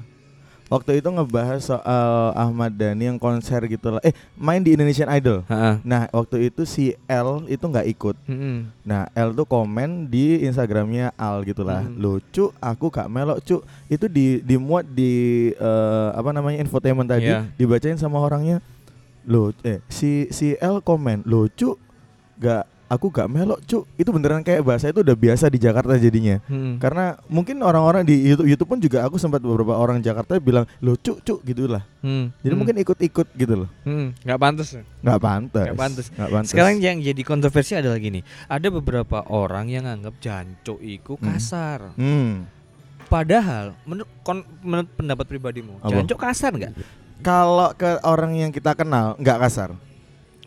Waktu 0.71 1.03
itu 1.03 1.11
ngebahas 1.11 1.67
soal 1.67 2.31
Ahmad 2.39 2.71
Dhani 2.71 3.11
yang 3.11 3.19
konser 3.19 3.59
gitu 3.67 3.91
lah. 3.91 3.99
Eh, 4.07 4.15
main 4.39 4.63
di 4.63 4.71
Indonesian 4.79 5.11
Idol. 5.11 5.43
Heeh. 5.51 5.83
Nah, 5.83 6.07
waktu 6.15 6.47
itu 6.47 6.63
si 6.63 6.95
L 7.11 7.43
itu 7.51 7.67
nggak 7.67 7.91
ikut. 7.91 8.15
Mm-mm. 8.31 8.71
Nah, 8.87 9.11
L 9.11 9.35
tuh 9.35 9.51
komen 9.51 10.07
di 10.07 10.47
Instagramnya 10.47 11.11
Al 11.19 11.43
gitulah. 11.43 11.83
Hmm. 11.83 11.99
Lucu, 11.99 12.55
aku 12.63 12.87
gak 12.87 13.11
melok, 13.11 13.43
cu. 13.43 13.67
Itu 13.91 14.07
di 14.07 14.39
dimuat 14.47 14.87
di 14.87 15.11
eh, 15.51 16.09
apa 16.15 16.31
namanya 16.31 16.63
infotainment 16.63 17.11
tadi, 17.11 17.35
Iya. 17.35 17.51
dibacain 17.59 17.99
sama 17.99 18.23
orangnya. 18.23 18.63
Lo 19.27 19.51
eh 19.67 19.83
si 19.91 20.31
si 20.31 20.55
L 20.55 20.79
komen, 20.81 21.27
lucu 21.27 21.75
gak 22.39 22.71
aku 22.91 23.07
gak 23.09 23.31
melok, 23.31 23.63
cu. 23.63 23.87
Itu 23.95 24.11
beneran 24.11 24.43
kayak 24.43 24.61
bahasa 24.61 24.91
itu 24.91 25.01
udah 25.01 25.15
biasa 25.15 25.47
di 25.47 25.57
Jakarta 25.57 25.95
jadinya. 25.95 26.43
Mm. 26.45 26.77
Karena 26.77 27.15
mungkin 27.25 27.63
orang-orang 27.63 28.03
di 28.03 28.19
YouTube, 28.21 28.45
YouTube 28.45 28.69
pun 28.69 28.81
juga 28.83 29.07
aku 29.07 29.15
sempat 29.15 29.39
beberapa 29.39 29.73
orang 29.73 30.03
Jakarta 30.03 30.35
bilang, 30.37 30.67
"Lucu, 30.79 31.15
cu." 31.17 31.39
gitulah. 31.41 31.87
Hmm. 32.01 32.35
Jadi 32.41 32.51
Hmm. 32.51 32.59
mungkin 32.59 32.77
ikut-ikut 32.77 33.27
gitu 33.33 33.55
loh. 33.55 33.69
Hmm, 33.83 34.11
nggak 34.21 34.41
pantas. 34.41 34.69
Nggak 34.99 35.21
pantas. 35.21 35.65
Nggak 35.65 35.79
pantas. 35.79 36.07
Nggak 36.11 36.31
pantas. 36.31 36.51
Sekarang 36.51 36.75
yang 36.77 36.97
jadi 36.99 37.23
kontroversi 37.23 37.73
adalah 37.77 37.97
gini. 37.97 38.21
Ada 38.45 38.69
beberapa 38.69 39.23
orang 39.27 39.69
yang 39.69 39.85
anggap 39.85 40.19
jancuk 40.19 40.81
itu 40.81 41.15
Hmm. 41.15 41.25
kasar. 41.25 41.95
hmm. 41.95 42.59
Padahal 43.07 43.75
menurut 43.85 44.11
kon- 44.23 44.47
menurut 44.61 44.91
pendapat 44.91 45.27
pribadimu, 45.27 45.79
Apa? 45.79 45.91
jancuk 45.93 46.19
kasar 46.19 46.55
nggak? 46.55 46.73
Kalau 47.21 47.71
ke 47.75 48.01
orang 48.03 48.33
yang 48.35 48.51
kita 48.51 48.73
kenal 48.73 49.15
nggak 49.15 49.39
kasar. 49.41 49.75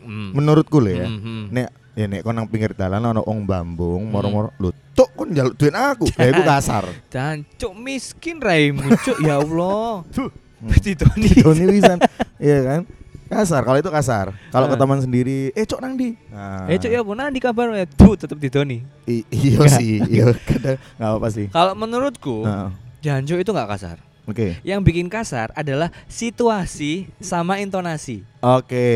Hmm. 0.00 0.32
Menurutku 0.32 0.80
loh 0.80 0.90
ya. 0.90 1.06
Hmm, 1.06 1.20
hmm. 1.20 1.42
Nek 1.48 1.68
ya 1.94 2.04
nek 2.04 2.20
kon 2.20 2.34
nang 2.34 2.46
pinggir 2.46 2.70
dalan 2.72 3.02
ono 3.04 3.22
ong 3.22 3.42
bambung 3.42 4.02
Hmm. 4.02 4.10
moro-moro 4.10 4.48
lu 4.58 4.68
tuk 4.92 5.10
kon 5.12 5.30
njaluk 5.30 5.54
duit 5.54 5.70
aku. 5.70 6.06
Ya 6.12 6.28
iku 6.28 6.42
kasar. 6.52 6.84
Jancuk 7.08 7.72
miskin 7.74 8.38
raimu, 8.38 8.82
Cuk. 8.98 9.18
Ya 9.18 9.36
Allah. 9.36 10.02
Tuh. 10.10 10.30
Ditoni. 10.60 11.30
Doni 11.38 11.64
wisan. 11.68 11.98
Iya 12.36 12.58
kan? 12.62 12.80
Kasar 13.24 13.62
kalau 13.62 13.76
itu 13.76 13.88
kasar. 13.88 14.32
Kalau 14.48 14.66
ke 14.66 14.76
teman 14.76 14.98
sendiri, 14.98 15.50
eh 15.50 15.64
cok 15.64 15.80
nang 15.80 15.94
di. 15.94 16.12
Nah, 16.28 16.66
Eh, 16.66 16.76
Cuk 16.76 16.88
ya 16.88 17.00
apa 17.00 17.12
nanti 17.14 17.38
kabar 17.38 17.72
ya? 17.72 17.86
Tuh 17.86 18.14
tetap 18.14 18.36
ditoni. 18.36 18.84
i- 19.04 19.26
iya 19.28 19.60
sih, 19.66 19.98
iya 20.12 20.28
kadang 20.38 20.76
nggak 20.94 21.10
apa 21.14 21.28
sih. 21.28 21.46
Kalau 21.48 21.72
menurutku, 21.74 22.42
Nah, 22.42 22.70
jancuk 23.00 23.36
itu 23.36 23.50
nggak 23.50 23.70
kasar. 23.70 23.96
Oke. 24.24 24.56
Yang 24.62 24.80
bikin 24.82 25.06
kasar 25.06 25.52
adalah 25.52 25.92
situasi 26.06 27.12
sama 27.18 27.58
intonasi. 27.58 28.24
Oke. 28.38 28.88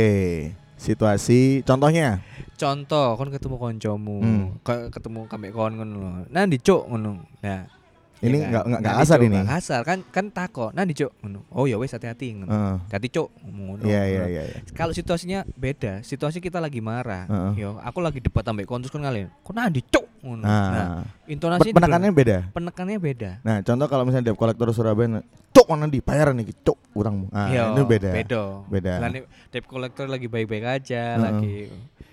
Situasi 0.78 1.60
contohnya. 1.62 2.22
Contoh, 2.58 3.14
kon 3.14 3.30
ketemu 3.30 3.56
koncomu, 3.56 4.16
Hmm. 4.18 4.44
Ke- 4.60 4.90
ketemu 4.90 5.24
kambek 5.24 5.52
kon 5.52 5.72
ngono 5.72 5.94
lho. 5.94 6.10
Nanti 6.28 6.58
cuk 6.58 6.82
ngono. 6.84 7.22
Nah, 7.38 7.62
Ini 8.18 8.50
ya 8.50 8.66
kan? 8.66 8.82
nggak 8.82 8.94
kasar 8.98 9.16
Cuk, 9.16 9.24
ini. 9.24 9.34
nggak 9.38 9.50
kasar 9.52 9.80
kan 9.80 9.98
kan 10.04 10.26
tako. 10.28 10.74
Nanti 10.74 10.90
cuk 10.92 11.14
ngono. 11.22 11.46
Oh 11.48 11.64
ya 11.64 11.78
wes 11.78 11.88
hati-hati 11.88 12.34
ngono. 12.34 12.50
Hati 12.84 13.06
cuk 13.08 13.30
ngono. 13.40 13.78
Iya 13.80 14.02
iya 14.04 14.18
ngono. 14.18 14.26
iya. 14.28 14.42
iya. 14.44 14.58
Kalau 14.74 14.90
situasinya 14.90 15.46
beda, 15.48 16.02
situasi 16.02 16.38
kita 16.38 16.58
lagi 16.58 16.82
marah. 16.82 17.24
Heeh. 17.24 17.62
Yo, 17.62 17.78
aku 17.78 18.02
lagi 18.02 18.18
debat 18.18 18.42
ambek 18.42 18.66
kon 18.66 18.82
terus 18.82 18.90
kon 18.90 19.00
ngalen. 19.00 19.30
Kok 19.38 19.54
nanti 19.54 19.78
cuk 19.80 20.06
ngono. 20.18 20.42
Nah, 20.42 20.66
Nah, 20.68 20.86
intonasi 21.24 21.70
pe- 21.70 21.78
penekanannya 21.78 22.10
beda. 22.12 22.38
penekannya 22.50 22.98
beda. 22.98 23.30
Nah, 23.40 23.62
contoh 23.62 23.86
kalau 23.86 24.02
misalnya 24.02 24.26
debt 24.26 24.36
collector 24.36 24.66
Surabaya, 24.68 25.22
tuk 25.48 25.70
mana 25.70 25.86
di 25.86 26.02
bayaran 26.02 26.34
nih 26.34 26.50
cuk 26.58 26.74
utangmu 26.90 27.30
nah 27.30 27.46
itu 27.46 27.82
beda 27.86 28.10
Beda. 28.10 28.42
Beda. 28.66 28.92
Lah 28.98 29.08
nih 29.08 29.22
debt 29.48 29.62
collector 29.64 30.10
lagi 30.10 30.26
baik-baik 30.26 30.66
aja 30.66 31.14
Heeh. 31.14 31.22
lagi. 31.22 31.58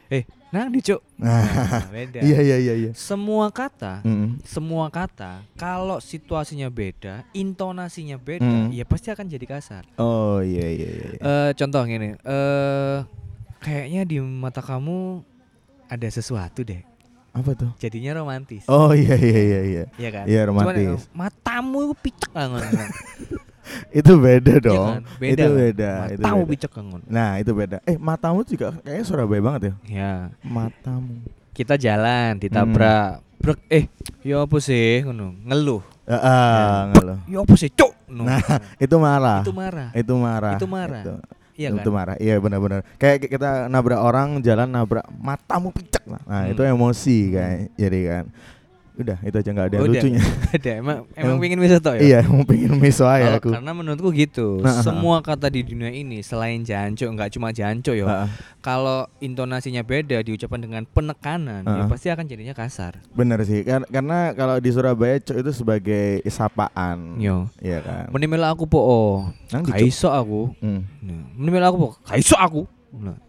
Eh, 0.07 0.21
nang 0.49 0.69
di 0.69 0.79
Cuk. 0.79 1.01
nah 1.17 1.41
beda. 1.91 2.21
iya 2.21 2.39
iya 2.39 2.57
iya 2.57 2.73
iya 2.75 2.91
Semua 2.93 3.49
kata 3.49 3.99
Mm-mm. 4.01 4.37
semua 4.41 4.87
kata 4.87 5.41
kalau 5.55 5.97
situasinya 5.97 6.67
beda, 6.67 7.25
intonasinya 7.31 8.15
beda, 8.15 8.45
Hmm. 8.45 8.69
ya 8.69 8.83
pasti 8.83 9.09
akan 9.09 9.25
jadi 9.25 9.45
kasar. 9.45 9.83
oh 9.95 10.39
iya 10.39 10.65
iya 10.67 10.87
iya. 10.87 11.07
Eh 11.17 11.49
contoh 11.53 11.81
gini, 11.83 12.13
eh 12.15 12.97
kayaknya 13.57 14.01
di 14.03 14.17
mata 14.19 14.59
kamu 14.59 15.25
ada 15.85 16.07
sesuatu 16.07 16.61
deh. 16.61 16.85
apa 17.31 17.51
tuh 17.51 17.67
Jadinya 17.77 18.15
romantis. 18.15 18.63
oh 18.65 18.89
iya 18.91 19.11
iya 19.13 19.39
iya 19.41 19.59
iya 19.61 19.83
Iya 19.97 20.09
kan? 20.09 20.23
Iya, 20.25 20.41
Cuman, 20.45 20.71
romantis. 20.71 21.03
eh, 21.03 21.11
matamu 21.11 21.77
itu 21.83 21.95
picek 21.99 22.31
banget. 22.31 22.63
itu 23.99 24.11
beda 24.15 24.53
Iya 24.53 24.61
dong 24.61 24.89
kan? 24.91 25.03
Beda. 25.17 25.31
itu 25.31 25.43
kan? 25.43 25.53
beda 25.55 25.91
itu 26.07 26.21
Matamu 26.21 26.39
beda. 26.39 26.51
picek 26.51 26.71
banget. 26.71 27.01
nah 27.07 27.31
itu 27.37 27.51
beda 27.51 27.77
eh 27.83 27.97
matamu 27.97 28.39
juga 28.41 28.67
kayaknya 28.79 29.03
Surabaya 29.03 29.41
banget 29.41 29.61
ya 29.61 29.73
Ya, 29.87 30.13
matamu 30.41 31.23
kita 31.51 31.75
jalan 31.75 32.35
ditabrak. 32.35 33.23
Brek, 33.35 33.59
eh, 33.69 33.85
ya 34.19 34.41
apa 34.41 34.57
sih 34.57 34.99
ngono? 35.01 35.31
Ngeluh. 35.39 35.79
ah 36.03 36.17
ah, 36.17 36.73
nggak 36.87 37.03
loh. 37.03 37.17
Ya 37.25 37.37
apa 37.39 37.53
sih, 37.53 37.69
Cuk? 37.69 37.93
No. 38.07 38.25
Nah, 38.25 38.41
itu 38.83 38.95
marah 38.95 39.39
itu 39.39 39.51
marah. 39.51 39.89
itu 39.93 40.13
marah 40.15 40.55
Itu 40.55 40.67
marah. 40.67 41.01
itu, 41.01 41.13
Iya 41.55 41.69
itu 41.71 41.87
kan? 41.87 41.93
marah 41.93 42.15
iya 42.17 42.35
benar-benar 42.35 42.83
kayak 42.95 43.31
kita 43.31 43.65
nabrak 43.65 43.95
orang 43.97 44.41
jalan 44.41 44.67
nabrak 44.67 45.07
matamu 45.09 45.71
picek 45.71 46.03
lah 46.03 46.19
nah 46.25 46.43
Hmm. 46.43 46.51
itu 46.51 46.61
emosi 46.61 47.17
kayak 47.31 47.59
jadi 47.75 47.99
kan 48.03 48.25
udah 48.95 49.17
itu 49.21 49.35
aja 49.35 49.49
nggak 49.51 49.67
ada 49.67 49.77
Udah. 49.79 49.91
lucunya 49.99 50.21
Ada 50.55 50.71
emang 50.79 50.97
emang 51.11 51.35
Emang- 51.35 51.39
pengen 51.39 51.59
bisa 51.59 51.77
tau 51.77 51.93
ya? 51.95 52.01
iya 52.01 52.19
mau 52.23 52.43
pengen 52.43 52.79
miso 52.79 53.03
aja 53.03 53.35
aku 53.35 53.51
Karena 53.51 53.71
menurutku 53.71 54.09
gitu. 54.09 54.63
Nah, 54.63 54.79
semua 54.79 55.19
kata 55.19 55.47
di 55.47 55.61
dunia 55.61 55.91
ini 55.91 56.19
selain 56.19 56.63
jancuk 56.63 57.11
nggak 57.11 57.29
cuma 57.31 57.51
jancuk 57.51 57.91
ya. 57.91 58.05
Ah, 58.07 58.15
ah. 58.23 58.29
Kalau 58.59 58.99
intonasinya 59.19 59.83
beda 59.83 60.19
diucapkan 60.21 60.57
dengan 60.57 60.83
penekanan 60.85 61.61
ya 61.61 61.83
Ah. 61.83 61.87
pasti 61.87 62.07
akan 62.07 62.25
jadinya 62.25 62.55
kasar. 62.55 62.97
bener 63.11 63.43
sih 63.43 63.61
Kar- 63.61 63.87
karena 63.87 64.31
kalau 64.31 64.57
di 64.57 64.69
Surabaya 64.71 65.19
cok 65.19 65.37
itu 65.37 65.51
sebagai 65.51 66.23
sapaan 66.27 67.19
Yo. 67.19 67.47
iya 67.59 67.79
kan 67.83 68.07
Menimela 68.09 68.51
aku 68.51 68.65
po 68.65 68.79
oh. 68.79 69.15
Nang. 69.51 69.63
Kaiso 69.63 70.09
aku. 70.09 70.51
Hmm. 70.59 70.83
Nah, 71.03 71.67
aku 71.67 71.77
po. 71.77 71.89
Kaiso 72.03 72.35
aku. 72.35 72.65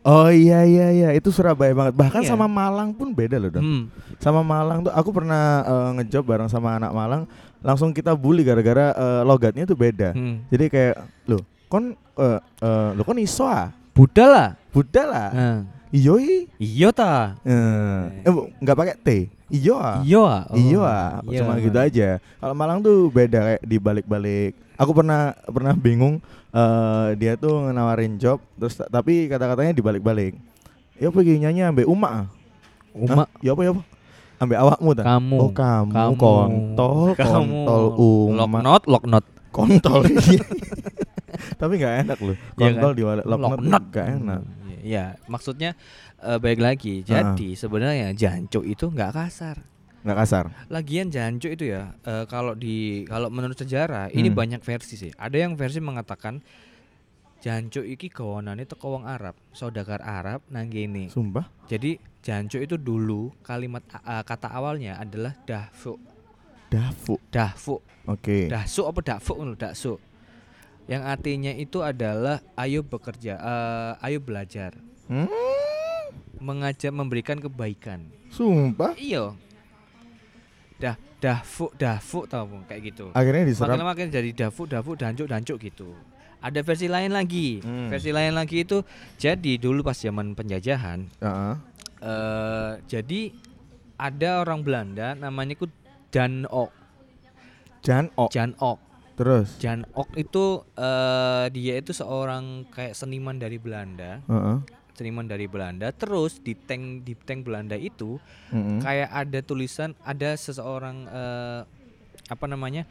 Oh 0.02 0.28
iya 0.28 0.62
iya 0.62 0.86
iya 0.90 1.08
itu 1.12 1.28
Surabaya 1.30 1.74
banget. 1.74 1.94
Bahkan 1.94 2.22
Iya. 2.22 2.30
sama 2.32 2.46
Malang 2.46 2.94
pun 2.94 3.10
beda 3.10 3.36
loh, 3.36 3.50
Don. 3.50 3.62
Hmm. 3.62 3.82
Sama 4.18 4.40
Malang 4.40 4.86
tuh 4.86 4.92
aku 4.94 5.10
pernah 5.10 5.62
eh, 5.62 5.88
ngejob 6.00 6.24
bareng 6.24 6.48
sama 6.48 6.78
anak 6.78 6.92
Malang, 6.92 7.22
langsung 7.60 7.90
kita 7.90 8.14
bully 8.14 8.42
gara-gara 8.42 8.94
eh, 8.94 9.22
logatnya 9.26 9.66
tuh 9.66 9.76
beda. 9.76 10.14
Hmm. 10.14 10.46
Jadi 10.48 10.64
kayak, 10.70 10.96
"Loh, 11.26 11.42
kon 11.66 11.92
eh 12.18 12.38
eh, 12.62 12.88
lo 12.94 13.02
kon 13.02 13.18
iso 13.18 13.44
ah? 13.44 13.70
Buddha 13.92 14.24
lah. 14.26 14.48
Buddha 14.70 15.02
lah." 15.04 15.28
Nah. 15.32 15.58
Iyo 15.94 16.18
i. 16.18 16.50
Iya 16.58 16.90
ta. 16.90 17.38
Eh, 17.46 18.26
eh, 18.26 18.32
nggak 18.60 18.76
pakai 18.76 18.96
T. 19.00 19.08
Iya. 19.48 20.02
Oh. 20.02 20.56
Iyo 20.56 20.80
ah. 20.82 21.22
Iya. 21.22 21.38
Cuma 21.40 21.58
gitu 21.58 21.76
aja. 21.76 22.08
Kalau 22.18 22.54
Malang 22.54 22.80
tuh 22.80 23.08
beda 23.08 23.38
kayak 23.44 23.62
di 23.62 23.76
balik-balik. 23.76 24.52
Aku 24.76 24.92
pernah 24.92 25.32
pernah 25.46 25.72
bingung 25.72 26.18
eh, 26.50 27.08
dia 27.14 27.34
tuh 27.34 27.70
nawarin 27.70 28.16
job 28.16 28.42
terus 28.56 28.74
ta- 28.74 28.88
tapi 28.88 29.26
kata-katanya 29.26 29.72
dibalik-balik. 29.72 30.34
Ya 30.96 31.08
pergi 31.08 31.38
nyanyi 31.38 31.62
ambek 31.62 31.86
Uma. 31.86 32.08
ah?" 32.08 32.26
Uma 32.90 33.24
Hah? 33.24 33.28
Ya 33.38 33.52
apa 33.52 33.62
ya 33.62 33.70
apa? 33.70 33.82
Ambek 34.36 34.58
awakmu 34.58 34.90
ta? 34.92 35.02
kamu. 35.06 35.36
Oh 35.38 35.50
kamu, 35.50 35.90
Kamu. 35.92 36.14
kontol, 36.16 36.96
Kamu. 37.12 37.24
kontol 37.24 37.82
Lock 38.36 38.48
Uma. 38.48 38.58
not, 38.60 38.82
lock 38.84 39.04
not. 39.06 39.24
Kontol. 39.48 40.04
iya. 40.04 40.44
Tapi 41.60 41.72
nggak 41.76 41.94
enak 42.04 42.18
loh. 42.20 42.36
Iya 42.36 42.72
Kontol 42.74 42.90
kan? 42.92 42.96
di 42.96 43.02
lock 43.04 43.24
Lock 43.24 43.40
not 43.40 43.60
not. 43.62 43.82
nggak 43.88 44.06
enak. 44.20 44.40
Iya, 44.86 45.18
maksudnya 45.26 45.74
eh, 46.20 46.38
baik 46.38 46.62
lagi. 46.62 47.02
Jadi 47.02 47.52
sebenarnya 47.52 48.14
jancuk 48.14 48.62
itu 48.62 48.86
nggak 48.86 49.10
kasar. 49.12 49.58
Nggak 50.00 50.16
kasar. 50.16 50.44
Lagian 50.68 51.10
jancuk 51.10 51.50
itu 51.50 51.64
ya 51.68 51.98
eh, 52.00 52.22
kalau 52.24 52.54
di 52.54 53.02
kalau 53.02 53.26
menurut 53.26 53.58
sejarah 53.58 54.06
ini 54.08 54.30
Hmm. 54.30 54.38
banyak 54.38 54.62
versi 54.62 54.94
sih. 54.94 55.10
Ada 55.12 55.42
yang 55.42 55.58
versi 55.58 55.82
mengatakan 55.82 56.38
jancuk 57.36 57.82
iki 57.82 58.06
gawanane 58.08 58.62
teko 58.64 58.94
wong 58.94 59.04
Arab, 59.04 59.34
saudagar 59.50 59.98
Arab 60.00 60.46
nang 60.48 60.66
kene. 60.66 61.10
Sumpah. 61.10 61.50
Jadi 61.66 61.98
jancuk 62.22 62.58
itu 62.60 62.74
dulu 62.76 63.34
kalimat 63.40 63.82
a- 63.96 64.22
kata 64.22 64.46
awalnya 64.48 64.96
adalah 64.96 65.34
dahfu. 65.42 65.98
Dafu. 66.66 67.14
Dahfu. 67.28 67.78
Oke. 68.06 68.46
Dahsu 68.46 68.82
apa 68.84 68.98
dahfu 69.00 69.34
ngono, 69.34 69.54
dahsu. 69.54 69.98
Yang 70.86 71.02
artinya 71.04 71.52
itu 71.52 71.82
adalah 71.82 72.38
ayo 72.54 72.80
bekerja, 72.80 73.34
eh, 73.36 73.92
ayo 74.02 74.18
belajar, 74.18 74.78
Hmm? 75.06 75.26
mengajak 76.38 76.90
memberikan 76.90 77.38
kebaikan. 77.38 78.06
Sumpah. 78.28 78.94
Iya. 78.94 79.34
Dah 80.76 80.94
dahfu 81.16 81.72
dahfu 81.72 82.28
tau 82.28 82.44
kayak 82.68 82.92
gitu. 82.92 83.08
Akhirnya 83.10 83.42
Makin 83.42 83.50
diserap. 83.50 83.80
makin 83.82 84.06
jadi 84.12 84.30
dahfu 84.36 84.68
dahfu 84.68 84.92
dancuk 84.94 85.26
dancuk 85.26 85.56
gitu. 85.58 85.96
Ada 86.38 86.60
versi 86.60 86.86
lain 86.86 87.10
lagi. 87.10 87.64
Hmm. 87.64 87.88
Versi 87.88 88.12
lain 88.12 88.36
lagi 88.36 88.62
itu 88.62 88.84
jadi 89.16 89.52
dulu 89.56 89.80
pas 89.80 89.96
zaman 89.96 90.36
penjajahan 90.36 91.08
Heeh. 91.18 91.54
eh 91.98 92.72
jadi 92.86 93.20
ada 93.96 94.44
orang 94.44 94.60
Belanda 94.60 95.16
namanya 95.16 95.56
itu 95.56 95.66
Dan 96.06 96.44
Ok. 96.46 96.70
Jan 97.82 98.06
O. 98.14 98.28
Jan 98.28 98.50
Ok. 98.56 98.78
Terus. 99.16 99.56
Jan 99.58 99.88
Ok 99.96 100.12
itu 100.20 100.60
eh 100.76 101.46
dia 101.50 101.74
itu 101.80 101.96
seorang 101.96 102.68
kayak 102.68 102.92
seniman 102.92 103.40
dari 103.40 103.56
Belanda, 103.56 104.20
Heeh. 104.28 104.56
seniman 104.92 105.24
dari 105.24 105.48
Belanda. 105.48 105.88
Terus 105.96 106.38
di 106.44 106.52
tank 106.52 107.08
di 107.08 107.16
tank 107.16 107.48
Belanda 107.48 107.80
itu 107.80 108.20
Mm-mm. 108.52 108.84
kayak 108.84 109.08
ada 109.08 109.40
tulisan 109.40 109.96
ada 110.04 110.36
seseorang 110.36 111.08
eh, 111.08 111.60
apa 112.28 112.44
namanya 112.44 112.84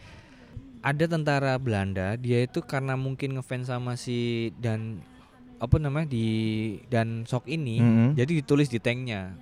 ada 0.85 1.05
tentara 1.09 1.57
Belanda 1.57 2.13
dia 2.13 2.45
itu 2.45 2.61
karena 2.61 2.93
mungkin 2.93 3.37
ngefans 3.37 3.73
sama 3.73 3.97
si 3.97 4.49
dan 4.61 5.01
apa 5.57 5.81
namanya 5.81 6.05
di 6.11 6.27
dan 6.93 7.25
sok 7.25 7.49
ini 7.49 7.81
Mm-mm. 7.81 8.09
jadi 8.13 8.31
ditulis 8.43 8.69
di 8.69 8.77
tanknya 8.77 9.33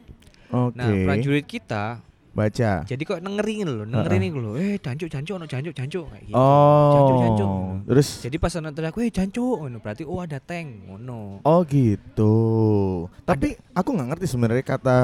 Oke. 0.53 0.77
nah 0.79 0.87
prajurit 0.87 1.43
kita 1.43 1.99
Baca. 2.33 2.81
jadi 2.81 2.97
kok 2.99 3.21
nengerin 3.21 3.67
loh 3.67 3.85
nengerin 3.85 4.21
itu 4.23 4.37
loh 4.37 4.53
eh 4.53 4.75
jancuk 4.75 5.05
jancuk 5.05 5.37
no 5.37 5.45
jancuk 5.45 5.69
jancuk 5.71 6.05
kayak 6.07 6.23
gitu 6.25 6.33
Oh. 6.33 6.91
jancuk 6.91 7.15
jancuk 7.19 7.49
Terus 7.85 8.07
jadi 8.21 8.37
pas 8.37 8.53
ana 8.53 8.69
teriak 8.69 8.97
eh 8.97 9.07
jancuk 9.07 9.55
ngono 9.59 9.77
berarti 9.77 10.01
oh 10.01 10.17
ada 10.17 10.37
tank 10.37 10.67
ngono 10.85 11.39
Oh 11.41 11.61
gitu. 11.63 12.33
Tapi 13.21 13.53
aku 13.71 13.89
nggak 13.91 14.07
ngerti 14.09 14.25
sebenarnya 14.27 14.63
kata 14.63 14.97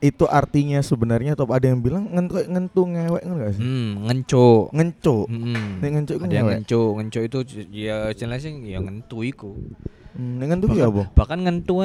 itu 0.00 0.24
artinya 0.24 0.80
sebenarnya 0.80 1.32
atau 1.32 1.48
ada 1.48 1.64
yang 1.64 1.80
bilang 1.80 2.04
ngentu 2.06 2.36
ngentu 2.44 2.80
ngewek 2.86 3.22
nggak 3.24 3.52
sih? 3.52 3.62
hmm 3.62 3.90
ngencuk 4.04 4.64
Ngencu. 4.70 5.16
Hmm. 5.26 5.80
Nek 5.80 5.90
ngencuk 5.90 6.14
iku 6.14 6.24
ada 6.24 6.34
yang 6.34 6.48
ngencu 6.64 7.20
itu 7.20 7.38
ya 7.72 7.96
jelasnya 8.10 8.52
ya 8.62 8.78
ngentu 8.80 9.20
iku 9.20 9.52
Hmm, 10.14 10.38
ngentu 10.38 10.70
ya 10.72 10.86
apa? 10.86 11.10
bahkan 11.12 11.40
ngentu 11.40 11.82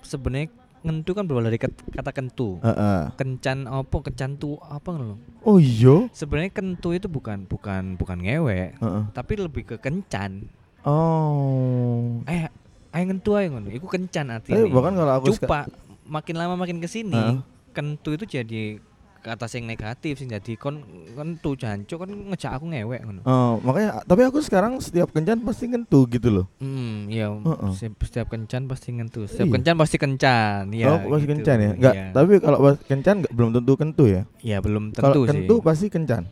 sebenarnya 0.00 0.48
ngentu 0.80 1.10
kan 1.10 1.24
berawal 1.24 1.44
dari 1.44 1.56
kat- 1.56 1.74
kata 1.88 2.10
kentu 2.10 2.58
Heeh. 2.60 3.10
kencan 3.14 3.66
apa 3.66 3.96
kencan 4.00 4.34
tu 4.34 4.54
apa 4.60 4.88
ngono 4.88 5.16
Oh 5.42 5.56
iya. 5.56 6.06
sebenarnya 6.10 6.50
kentu 6.50 6.90
itu 6.90 7.06
bukan 7.06 7.44
bukan 7.44 7.94
bukan 7.94 8.18
ngewek 8.18 8.76
Heeh. 8.76 9.02
tapi 9.10 9.32
lebih 9.34 9.62
ke 9.64 9.76
kencan 9.76 10.46
Oh. 10.82 12.22
eh 12.24 12.46
ayo 12.90 13.04
ngentu 13.04 13.34
ayo 13.34 13.50
ngono 13.50 13.68
iku 13.68 13.86
kencan 13.86 14.30
artinya 14.30 14.56
Tapi 14.56 14.70
bahkan 14.70 14.94
kalau 14.94 15.12
aku 15.14 15.26
cupa 15.34 15.66
makin 16.04 16.34
lama 16.34 16.54
makin 16.54 16.78
ke 16.78 16.86
sini 16.86 17.12
Heeh. 17.12 17.38
kentu 17.70 18.14
itu 18.14 18.24
jadi 18.24 18.78
kata 19.18 19.44
sing 19.44 19.62
negatif 19.62 20.16
sing 20.16 20.26
jadi 20.26 20.54
kon 20.54 20.80
kentu 21.10 21.52
jancuk 21.52 21.98
kan 21.98 22.08
ngejak 22.08 22.52
aku 22.52 22.64
ngewek 22.66 23.00
ngono 23.00 23.20
Oh, 23.22 23.58
makanya 23.60 24.00
tapi 24.02 24.22
aku 24.22 24.38
sekarang 24.38 24.78
setiap 24.78 25.10
kencan 25.10 25.40
pasti 25.40 25.66
ngentu 25.66 26.06
gitu 26.06 26.28
loh. 26.32 26.46
Hmm, 26.56 27.06
iya. 27.06 27.28
Heeh. 27.28 27.70
Setiap, 27.72 27.94
setiap 28.00 28.26
kencan 28.28 28.64
pasti 28.64 28.88
ngentu. 28.90 29.24
Setiap 29.24 29.44
Iya. 29.44 29.54
kencan 29.54 29.74
pasti 29.76 29.96
kencan. 29.96 30.62
Iya. 30.70 30.86
oh, 30.88 30.98
pasti 31.08 31.18
gitu. 31.20 31.32
kencan 31.34 31.56
ya? 31.58 31.70
Enggak, 31.72 31.94
Iya. 31.94 32.06
tapi 32.10 32.32
kalau 32.38 32.58
pas 32.60 32.76
kencan 32.80 33.14
nggak- 33.18 33.32
belum 33.32 33.50
tentu 33.52 33.72
kentu 33.74 34.04
ya. 34.06 34.22
Iya, 34.38 34.58
belum 34.58 34.84
Kalau 34.90 35.02
tentu 35.08 35.20
sih. 35.20 35.28
kentu 35.28 35.54
pasti 35.60 35.86
kencan. 35.88 36.24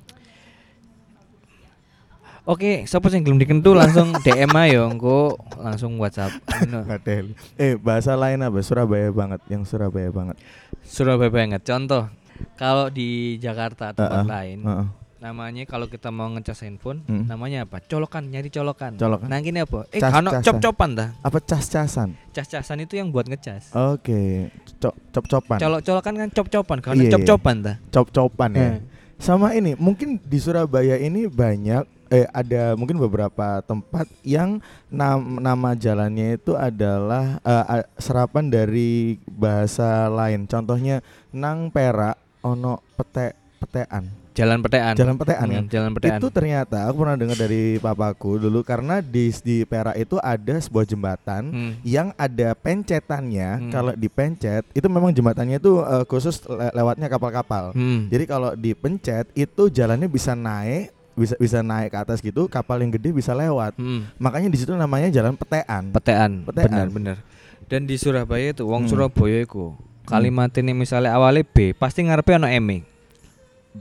Oke, 2.46 2.86
siapa 2.86 3.10
sih 3.10 3.18
yang 3.18 3.26
belum 3.26 3.40
dikentu 3.42 3.74
langsung 3.74 4.14
DM 4.24 4.54
ayo, 4.56 4.86
engko 4.86 5.34
langsung 5.58 5.98
WhatsApp. 5.98 6.30
Eh, 7.58 7.74
bahasa 7.76 8.14
lain 8.14 8.38
apa? 8.40 8.62
Surabaya 8.62 9.10
banget, 9.10 9.42
yang 9.48 9.66
Surabaya 9.66 10.08
banget. 10.08 10.38
Surabaya 10.80 11.26
banget. 11.28 11.66
Contoh, 11.66 12.06
kalau 12.54 12.88
di 12.88 13.36
Jakarta 13.36 13.90
tempat 13.90 14.22
Heeh. 14.22 14.28
lain, 14.28 14.58
Heeh. 14.62 14.86
namanya 15.18 15.64
kalau 15.64 15.86
kita 15.86 16.08
mau 16.08 16.28
ngecas 16.28 16.60
handphone, 16.60 17.00
Hmm. 17.02 17.24
namanya 17.26 17.64
apa? 17.64 17.80
Colokan, 17.80 18.26
nyari 18.26 18.46
colokan. 18.46 18.94
Colokan. 18.94 19.26
Nah, 19.26 19.38
gini 19.38 19.58
apa? 19.58 19.88
Eh, 19.88 19.98
Cas- 19.98 20.12
kano 20.12 20.30
casan. 20.30 20.44
cop-copan 20.44 20.90
dah. 20.92 21.08
Apa 21.20 21.38
cas-casan? 21.40 22.08
Cas-casan 22.30 22.78
itu 22.80 22.94
yang 22.94 23.08
buat 23.08 23.24
ngecas. 23.24 23.72
Oke, 23.72 24.52
cop 24.76 24.94
cop-copan. 25.10 25.58
Colok 25.58 25.80
colokan 25.82 26.14
kan 26.16 26.28
cop-copan, 26.30 26.78
karena 26.80 26.96
Iya, 26.96 27.04
iya. 27.04 27.12
cop-copan 27.16 27.56
dah. 27.58 27.76
Cop-copan 27.90 28.50
ya. 28.52 28.68
Eh. 28.68 28.78
Sama 29.16 29.50
ini, 29.50 29.72
mungkin 29.74 30.20
di 30.20 30.36
Surabaya 30.36 30.94
ini 30.94 31.24
banyak 31.24 31.88
eh 32.06 32.22
ada 32.30 32.76
mungkin 32.76 33.00
beberapa 33.00 33.58
tempat 33.60 34.06
yang 34.22 34.62
nam- 34.86 35.40
nama 35.40 35.74
jalannya 35.74 36.36
itu 36.36 36.54
adalah 36.54 37.40
a- 37.42 37.88
serapan 37.96 38.46
dari 38.46 39.16
bahasa 39.26 40.06
lain. 40.06 40.44
Contohnya 40.44 41.02
nang 41.28 41.66
Perak 41.66 42.14
ono 42.46 42.78
pete 42.94 43.34
petean. 43.58 44.06
Jalan 44.36 44.60
Petean. 44.60 44.92
Jalan 44.92 45.16
petean 45.16 45.48
kan. 45.48 45.62
Hmm, 45.64 45.72
Jalan 45.72 45.90
Petean. 45.90 46.20
Itu 46.20 46.28
ternyata 46.28 46.84
aku 46.84 47.00
pernah 47.00 47.16
dengar 47.16 47.40
dari 47.40 47.80
papaku 47.80 48.36
dulu 48.36 48.60
karena 48.60 49.00
di 49.00 49.32
di 49.40 49.64
Perak 49.64 49.96
itu 49.96 50.20
ada 50.20 50.54
sebuah 50.54 50.84
jembatan 50.84 51.42
Hmm. 51.48 51.72
yang 51.80 52.12
ada 52.14 52.52
pencetannya. 52.52 53.50
Hmm. 53.58 53.72
Kalau 53.72 53.92
dipencet 53.92 54.68
itu 54.70 54.84
memang 54.86 55.08
jembatannya 55.10 55.56
itu 55.56 55.80
eh, 55.80 56.04
khusus 56.04 56.44
le- 56.44 56.68
lewatnya 56.70 57.08
kapal-kapal. 57.08 57.72
Hmm. 57.72 58.06
Jadi 58.06 58.24
kalau 58.24 58.52
dipencet 58.52 59.32
itu 59.32 59.62
jalannya 59.68 60.04
bisa 60.06 60.32
naik, 60.32 60.92
bisa 61.12 61.32
bisa 61.34 61.58
naik 61.60 61.90
ke 61.90 61.98
atas 61.98 62.20
gitu, 62.20 62.44
kapal 62.46 62.76
yang 62.76 62.92
gede 62.92 63.10
bisa 63.10 63.32
lewat. 63.32 63.72
Hmm. 63.74 64.04
Makanya 64.16 64.52
di 64.52 64.58
situ 64.58 64.70
namanya 64.70 65.08
jalan 65.08 65.32
petean. 65.32 65.88
Petean. 65.90 66.44
Petean. 66.44 66.68
Benar, 66.68 66.86
benar. 66.92 67.16
Dan 67.64 67.82
di 67.82 67.96
Surabaya 67.96 68.52
itu 68.52 68.62
wong 68.62 68.84
Hmm. 68.84 68.90
Surabaya 68.92 69.40
iku 69.40 69.72
kalimat 70.06 70.50
ini 70.54 70.72
misalnya 70.72 71.12
awalnya 71.12 71.42
B, 71.42 71.74
pasti 71.74 72.00
ngarepe 72.00 72.32
ono 72.32 72.46
M. 72.46 72.80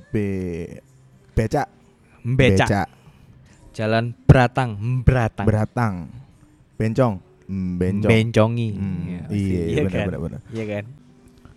B 0.10 0.14
becak, 1.32 1.68
Becak. 2.26 2.90
Jalan 3.72 4.16
Beratang, 4.26 5.04
Beratang. 5.04 5.46
beratang, 5.46 5.96
bencong, 6.76 7.20
bencong. 7.78 8.10
Bencongi. 8.10 8.70
Hmm, 8.72 9.00
Ya, 9.06 9.20
pasti. 9.24 9.40
iya, 9.44 9.82
benar 9.84 9.92
kan? 9.92 10.06
benar 10.08 10.20
benar. 10.20 10.40
Iya 10.50 10.64
kan? 10.66 10.86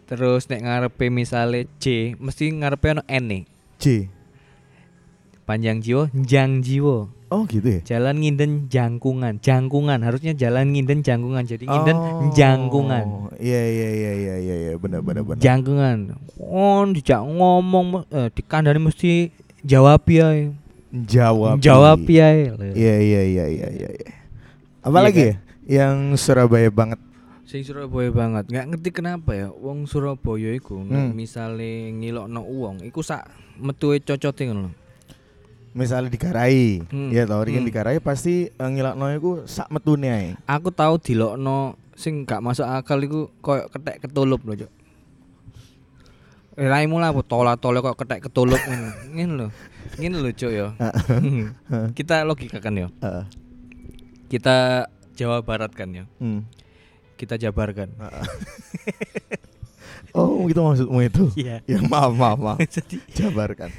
Terus 0.04 0.42
nek 0.46 0.60
ngarepe 0.62 1.06
misalnya 1.08 1.66
C, 1.78 2.14
mesti 2.14 2.50
ngarepe 2.50 2.86
ono 2.90 3.02
N 3.06 3.24
nih. 3.24 3.42
C. 3.78 3.84
Panjang 5.44 5.78
jiwa, 5.78 6.10
jang 6.12 6.60
jiwa. 6.60 7.08
Oh 7.28 7.44
gitu 7.44 7.68
ya. 7.68 7.80
Jalan 7.84 8.24
nginden 8.24 8.66
jangkungan, 8.66 9.36
jangkungan 9.38 10.00
harusnya 10.00 10.32
jalan 10.32 10.72
nginden 10.72 11.04
jangkungan. 11.04 11.44
Jadi 11.44 11.68
nginden 11.68 11.96
Oh, 11.96 12.32
jangkungan. 12.32 13.04
Iya 13.36 13.62
iya 13.64 13.88
iya 13.92 14.12
iya 14.14 14.34
iya 14.38 14.56
iya 14.58 14.72
benar 14.74 15.04
benar 15.04 15.22
benar. 15.22 15.38
Jangkungan. 15.38 16.16
Oh, 16.40 16.88
dijak 16.88 17.20
ngomong 17.20 18.08
eh, 18.08 18.28
dikandani 18.32 18.80
mesti 18.80 19.28
jawab 19.60 20.08
ya. 20.08 20.48
Jawab. 20.88 21.60
Jawab 21.60 22.00
ya. 22.02 22.32
Iya 22.72 22.96
iya 22.96 23.20
iya 23.22 23.44
iya 23.46 23.68
iya. 23.68 23.88
iya. 23.92 24.12
Apa 24.80 24.98
Iya 24.98 25.04
lagi 25.04 25.20
kan? 25.20 25.28
ya? 25.28 25.34
Yang 25.68 25.96
Surabaya 26.18 26.70
banget. 26.72 26.98
Sing 27.44 27.60
Surabaya 27.60 28.08
banget. 28.08 28.48
Nggak 28.48 28.66
ngerti 28.72 28.88
kenapa 28.90 29.30
ya 29.32 29.48
wong 29.48 29.84
Surabaya 29.84 30.48
iku 30.50 30.80
Hmm. 30.80 31.12
misale 31.12 31.92
ngilokno 31.92 32.40
uang 32.40 32.80
iku 32.82 33.04
sak 33.04 33.28
metuwe 33.56 34.00
cocote 34.00 34.48
ngono. 34.48 34.72
Misalnya 35.76 36.08
dikarai, 36.08 36.80
Hmm. 36.88 37.10
ya 37.10 37.24
tau, 37.24 37.40
kan 37.40 37.52
Hmm. 37.52 37.64
dikarai 37.64 37.98
pasti 37.98 38.48
uh, 38.50 38.66
ngilakno 38.66 39.04
iku 39.12 39.30
sak 39.44 39.68
metune 39.68 40.08
ae. 40.08 40.28
Aku 40.44 40.68
tahu 40.68 40.96
dilokno 40.96 41.74
sing 41.92 42.22
gak 42.22 42.40
masuk 42.40 42.64
akal 42.64 42.98
iku 42.98 43.28
koyo 43.38 43.68
ketek 43.68 44.02
ketulup 44.02 44.42
lho. 44.42 44.66
Eh, 46.54 46.66
Raimu 46.66 46.98
lah 46.98 47.12
apa 47.12 47.22
tola-tole 47.22 47.78
kok 47.78 47.94
ketek 47.96 48.26
ketulup. 48.26 48.58
Ngene 49.08 49.32
lho. 49.38 49.46
Ngene 49.96 50.18
lho, 50.18 50.30
Cuk 50.32 50.50
ya. 50.50 50.74
Kita 51.98 52.22
logikakan 52.22 52.74
ya. 52.76 52.88
Heeh. 52.98 53.24
Kita 54.28 54.86
Jawa 55.14 55.42
Barat 55.42 55.70
kan 55.70 55.90
ya. 55.90 56.04
Hmm. 56.18 56.42
Kita 57.14 57.34
jabarkan. 57.34 57.90
Oh, 60.16 60.48
itu 60.48 60.58
maksudmu 60.58 60.98
itu. 61.04 61.30
Iya. 61.36 61.60
Ya 61.68 61.78
maaf 61.84 62.16
maaf 62.16 62.38
maaf. 62.40 62.58
jadi 62.64 62.96
Jabarkan. 63.12 63.70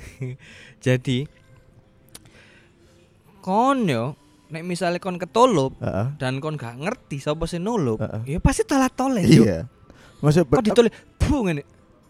jadi 0.79 1.25
kon 3.39 3.83
yo 3.85 4.13
nek 4.49 4.65
misalnya 4.65 4.97
kon 4.97 5.15
ketulup 5.15 5.77
Heeh. 5.77 6.07
dan 6.17 6.41
kon 6.41 6.57
gak 6.57 6.75
ngerti 6.75 7.21
sapa 7.21 7.45
sing 7.45 7.61
nulup, 7.61 8.01
Heeh. 8.01 8.35
ya 8.35 8.39
pasti 8.41 8.65
talah 8.65 8.89
tole, 8.89 9.21
Cuk. 9.21 9.45
Iya. 9.45 9.69
Maksud 10.19 10.49
Kok 10.49 10.63
ditoleh 10.63 10.91
bu 11.15 11.45
ngene. 11.45 11.63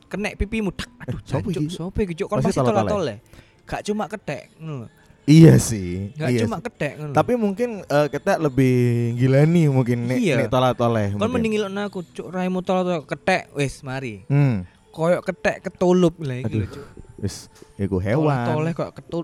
Kenek 0.09 0.41
pipimu 0.41 0.73
dak. 0.73 0.89
Aduh, 1.05 1.21
sopo 1.21 1.53
jancuk, 1.53 1.69
iki? 1.69 1.75
sopo 1.75 1.97
iki? 2.01 2.13
Kon 2.17 2.39
Pasti 2.39 2.57
tolak-toleh. 2.57 2.81
tolah-toleh. 2.81 3.17
Gak 3.63 3.81
cuma 3.85 4.09
ketek 4.09 4.49
ngono. 4.57 4.89
Iya 5.29 5.61
sih. 5.61 6.09
Gak 6.17 6.29
iya 6.33 6.39
cuma 6.41 6.57
sih. 6.57 6.65
ketek 6.65 6.93
ngono. 6.97 7.13
Tapi 7.13 7.33
mungkin 7.37 7.69
eh, 7.85 8.07
kita 8.09 8.41
lebih 8.41 8.75
gila 9.13 9.45
nih 9.45 9.67
mungkin 9.69 10.09
nek 10.09 10.17
Iya. 10.17 10.35
nek 10.41 10.49
toleh-toleh. 10.49 11.13
kon 11.13 11.29
mending 11.29 11.53
ilokno 11.53 11.81
aku, 11.85 12.01
Cuk. 12.07 12.33
Raimu 12.33 12.65
tolah-tolah 12.65 13.05
ketek 13.05 13.53
wis 13.53 13.85
mari. 13.85 14.25
Hmm. 14.25 14.65
Koyok 14.89 15.21
ketek 15.21 15.61
ketulup 15.61 16.17
lah 16.17 16.41
iki 16.41 16.55
lho, 16.55 16.65
Cuk. 16.65 16.85
Wis 17.21 17.51
iku 17.75 18.01
hewan. 18.01 18.47
Tolah 18.47 18.71
kok 18.73 18.89
ketul 18.97 19.21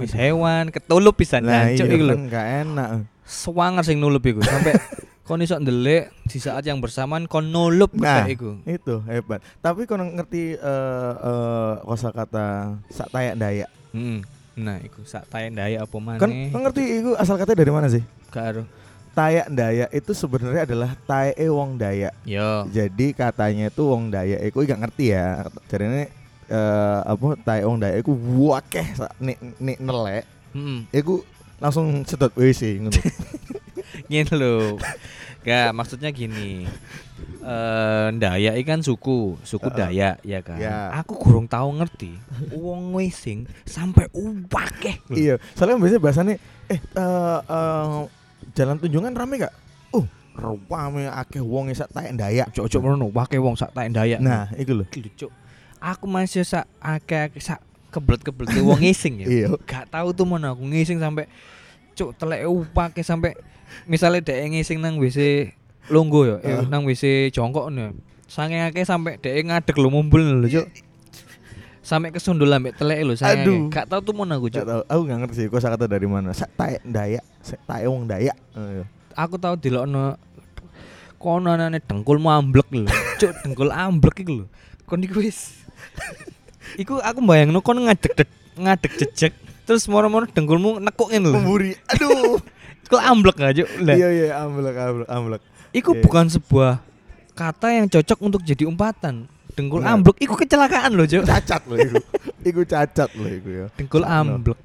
wis 0.00 0.12
hewan, 0.12 0.64
ketulup 0.68 1.14
pisan 1.14 1.44
Nah, 1.44 1.68
jancuk 1.68 1.86
iya 1.86 1.94
iku 1.94 2.04
lho. 2.04 2.14
kan 2.14 2.22
gak 2.26 2.46
enak. 2.64 2.88
Sewanger 3.22 3.84
sing 3.84 3.96
nulup 3.96 4.22
iku 4.22 4.40
sampai 4.40 4.74
kon 5.22 5.38
iso 5.38 5.54
ndelik 5.54 6.10
di 6.24 6.36
saat 6.36 6.64
yang 6.64 6.80
bersamaan 6.80 7.24
kon 7.24 7.46
nulup 7.46 7.92
Nah. 7.92 8.26
iku. 8.26 8.58
Itu 8.64 9.04
hebat. 9.04 9.38
Tapi 9.58 9.84
kau 9.84 9.94
ngerti 9.94 10.54
eh 10.54 11.14
eh 11.16 11.72
kosakata 11.84 12.46
sak 12.88 13.08
tayak 13.08 13.36
dayak. 13.36 13.70
Hmm. 13.90 14.24
Nah, 14.52 14.76
iku 14.78 15.00
sak 15.02 15.24
tayen 15.26 15.54
daya 15.54 15.84
apa 15.84 15.96
maneh. 15.96 16.50
Kan 16.50 16.60
ngerti 16.60 16.82
itu 16.98 17.10
asal 17.14 17.36
katanya 17.36 17.60
dari 17.60 17.72
mana 17.72 17.86
sih? 17.86 18.02
karo. 18.28 18.66
Tayak 19.10 19.50
Dayak 19.50 19.90
itu 19.90 20.14
sebenarnya 20.14 20.62
adalah 20.62 20.94
tae 21.00 21.34
wong 21.44 21.74
Dayak. 21.74 22.14
Yo. 22.22 22.62
Jadi 22.68 23.10
katanya 23.10 23.66
itu 23.66 23.82
wong 23.82 24.06
Dayak 24.06 24.38
iku 24.44 24.62
gak 24.62 24.78
ngerti 24.80 25.10
ya. 25.10 25.42
Jadi 25.66 25.82
ini 25.84 26.04
eh 26.50 26.98
apa 27.06 27.38
tae 27.46 27.62
wong 27.62 27.78
Dayak 27.78 28.02
iku 28.02 28.12
wakeh 28.50 28.86
nek 29.22 29.38
nek 29.62 29.78
nelek 29.78 30.24
Heeh. 30.50 30.78
iku 30.90 31.22
langsung 31.62 32.02
sedot 32.08 32.32
WC 32.34 32.82
ngono. 32.82 32.98
Ngene 34.10 34.34
lho. 34.34 34.74
Gak, 35.40 35.72
maksudnya 35.72 36.10
gini. 36.10 36.66
Eh 37.40 38.08
Dayak 38.18 38.58
iki 38.58 38.66
kan 38.66 38.82
suku, 38.82 39.38
suku 39.46 39.68
Heeh. 39.70 39.78
Dayak 39.78 40.16
ya 40.26 40.40
kan. 40.42 40.58
Ya. 40.58 40.90
Aku 40.98 41.14
kurang 41.14 41.46
tahu 41.46 41.78
ngerti. 41.78 42.16
Wong 42.56 42.96
ngising 42.98 43.46
sampai 43.68 44.10
uwakeh. 44.10 44.98
iya, 45.14 45.38
soalnya 45.54 45.78
biasanya 45.78 46.00
bahasanya 46.02 46.34
eh 46.66 46.80
eh, 46.80 47.38
eh, 47.46 48.00
jalan 48.56 48.76
tunjungan 48.80 49.14
rame 49.14 49.34
gak? 49.46 49.54
Uh, 49.94 50.06
rame 50.66 51.06
akeh 51.06 51.42
wong 51.44 51.70
sak 51.76 51.92
taek 51.94 52.16
Dayak. 52.16 52.50
Ojo-ojo 52.56 52.78
ngono, 52.82 53.06
wake 53.14 53.38
wong 53.38 53.54
sak 53.54 53.70
taek 53.76 53.92
Dayak. 53.94 54.18
Nah, 54.18 54.50
iku 54.58 54.82
lho, 54.82 54.84
Cuk. 54.90 55.30
Aku 55.80 56.04
masih 56.04 56.44
sak 56.44 56.68
akeh 56.76 57.32
sak 57.40 57.58
keblet-keblet 57.88 58.52
wong 58.60 58.78
ngising 58.84 59.24
ya. 59.24 59.26
Iya. 59.26 59.48
Gak 59.64 59.88
tahu 59.88 60.12
tuh 60.12 60.28
mana 60.28 60.52
aku 60.52 60.62
ngising 60.62 61.00
sampai 61.00 61.24
cuk 61.96 62.14
telek 62.14 62.44
upake 62.44 63.00
sampai 63.00 63.32
misalnya 63.84 64.20
dek 64.20 64.44
ngising 64.46 64.78
nang 64.78 64.96
WC 64.96 65.50
longgo 65.88 66.22
ya, 66.22 66.36
Heeh. 66.38 66.68
nang 66.68 66.84
WC 66.84 67.32
jongkok 67.32 67.72
nih. 67.72 67.96
Saking 68.28 68.62
akeh 68.62 68.84
sampai 68.84 69.18
dek 69.18 69.42
ngadeg 69.42 69.74
lho 69.74 69.88
mumbul 69.88 70.22
lho, 70.22 70.46
Cuk. 70.46 70.68
Sampai 71.80 72.12
kesundul 72.12 72.46
ambek 72.46 72.76
telek 72.76 73.02
lho 73.02 73.16
saking 73.16 73.42
Aduh. 73.42 73.60
Gak 73.72 73.88
tahu 73.88 74.00
tuh 74.04 74.14
mana 74.14 74.36
aku, 74.36 74.46
Gak 74.46 74.62
Cuk. 74.62 74.66
tahu, 74.68 74.82
aku 74.86 75.00
gak 75.02 75.18
ngerti 75.18 75.34
sih 75.34 75.46
kosakata 75.48 75.88
dari 75.88 76.06
mana. 76.06 76.30
Sak 76.30 76.52
taek 76.54 76.84
Dayak, 76.84 77.24
sak 77.40 77.58
taek 77.64 77.88
wong 77.88 78.06
Dayak. 78.06 78.36
Eh, 78.54 78.84
Aku 79.16 79.34
tahu 79.34 79.58
dilokno 79.58 80.14
kono 81.18 81.50
anane 81.50 81.82
dengkulmu 81.82 82.30
amblek 82.30 82.68
lho. 82.70 82.86
Cuk, 83.18 83.32
dengkul 83.42 83.68
amblek 83.68 84.22
iku 84.22 84.32
lho. 84.38 84.46
Kon 84.86 85.02
iku 85.02 85.18
wis. 85.18 85.59
Iku 86.76 86.98
aku 87.00 87.18
bayangno 87.22 87.58
kon 87.60 87.78
ngadeg 87.78 88.28
ngadeg 88.54 88.92
jejeg 88.98 89.32
terus 89.64 89.86
moro-moro 89.86 90.26
dengkulmu 90.26 90.82
nekuk 90.82 91.14
ngene 91.14 91.30
lho. 91.30 91.36
Memburi. 91.38 91.72
Aduh. 91.86 92.38
Kok 92.90 92.98
amblek 92.98 93.38
Cuk? 93.38 93.68
Lah, 93.86 93.94
Iya 93.94 94.08
iya 94.10 94.26
amblek 94.42 94.74
amblek 94.74 95.06
amblek. 95.06 95.42
Iku 95.70 95.94
Iya. 95.94 96.02
bukan 96.02 96.26
sebuah 96.26 96.82
kata 97.38 97.70
yang 97.70 97.86
cocok 97.86 98.18
untuk 98.18 98.42
jadi 98.42 98.66
umpatan. 98.66 99.30
Dengkul 99.54 99.86
Benar. 99.86 99.94
amblek 99.94 100.18
iku 100.18 100.34
kecelakaan 100.34 100.98
loh, 100.98 101.06
Jo. 101.06 101.22
Cacat 101.22 101.62
loh 101.70 101.78
iku. 101.78 102.02
iku 102.50 102.60
cacat 102.66 103.10
loh 103.14 103.30
iku 103.30 103.48
ya. 103.48 103.66
Dengkul 103.78 104.02
amblek. 104.02 104.58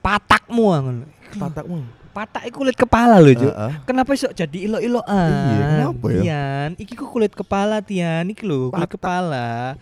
Patakmu 0.00 0.64
ngono. 0.72 1.04
Patakmu. 1.36 1.76
Patak 2.10 2.42
iku 2.48 2.64
kulit 2.64 2.74
kepala 2.80 3.20
loh, 3.20 3.34
Jo. 3.36 3.52
Heeh. 3.52 3.72
Kenapa 3.84 4.10
iso 4.16 4.32
jadi 4.32 4.58
ilo-iloan? 4.64 5.30
Iya, 5.30 5.64
kenapa 5.68 6.06
ya? 6.10 6.20
Tian, 6.24 6.70
iki 6.80 6.96
ku 6.96 7.06
kulit 7.06 7.36
kepala 7.36 7.84
Tian, 7.84 8.24
iki 8.32 8.42
lho, 8.42 8.72
kulit 8.72 8.88
Patak. 8.88 8.96
kepala. 8.96 9.76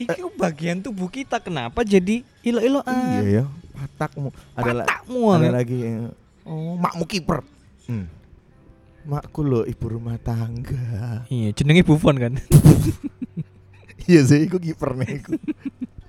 Iki 0.00 0.20
bagian 0.40 0.80
tubuh 0.80 1.12
kita 1.12 1.36
kenapa 1.44 1.84
jadi 1.84 2.24
ilo-iloan? 2.40 3.20
Iya 3.20 3.22
ya. 3.28 3.44
Patakmu. 3.76 4.32
Ada 4.56 4.84
Patakmu. 4.84 5.20
ada 5.36 5.48
lagi 5.52 5.76
yang, 5.76 6.12
oh 6.48 6.76
makmu 6.80 7.04
kiper. 7.04 7.44
Hmm. 7.84 8.08
Makku 9.04 9.40
lo 9.44 9.64
ibu 9.68 9.86
rumah 9.88 10.16
tangga. 10.20 11.24
Iya, 11.28 11.52
jenenge 11.52 11.84
Buffon 11.84 12.16
kan. 12.16 12.32
Iya 14.10 14.26
sih, 14.26 14.48
iku 14.48 14.58
kiper 14.58 14.98
nih 14.98 15.22
iku. 15.22 15.38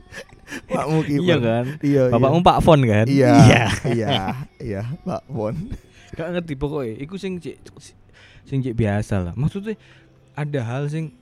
makmu 0.73 1.05
kiper. 1.05 1.21
iya 1.21 1.37
kan? 1.37 1.65
Iya. 1.85 2.03
Bapakmu 2.09 2.39
Pak 2.41 2.57
Fon 2.65 2.81
kan? 2.81 3.05
Iya. 3.05 3.35
Iya. 3.45 3.63
Iya. 3.85 4.17
Iya, 4.57 4.81
Pak 5.05 5.29
Bon. 5.29 5.53
Gak 6.11 6.27
ngerti 6.27 6.59
pokoknya 6.59 6.99
Iku 6.99 7.15
sing 7.15 7.39
Sing 8.43 8.59
biasa 8.59 9.23
lah 9.23 9.31
Maksudnya 9.31 9.79
Ada 10.35 10.59
hal 10.59 10.83
sing 10.91 11.15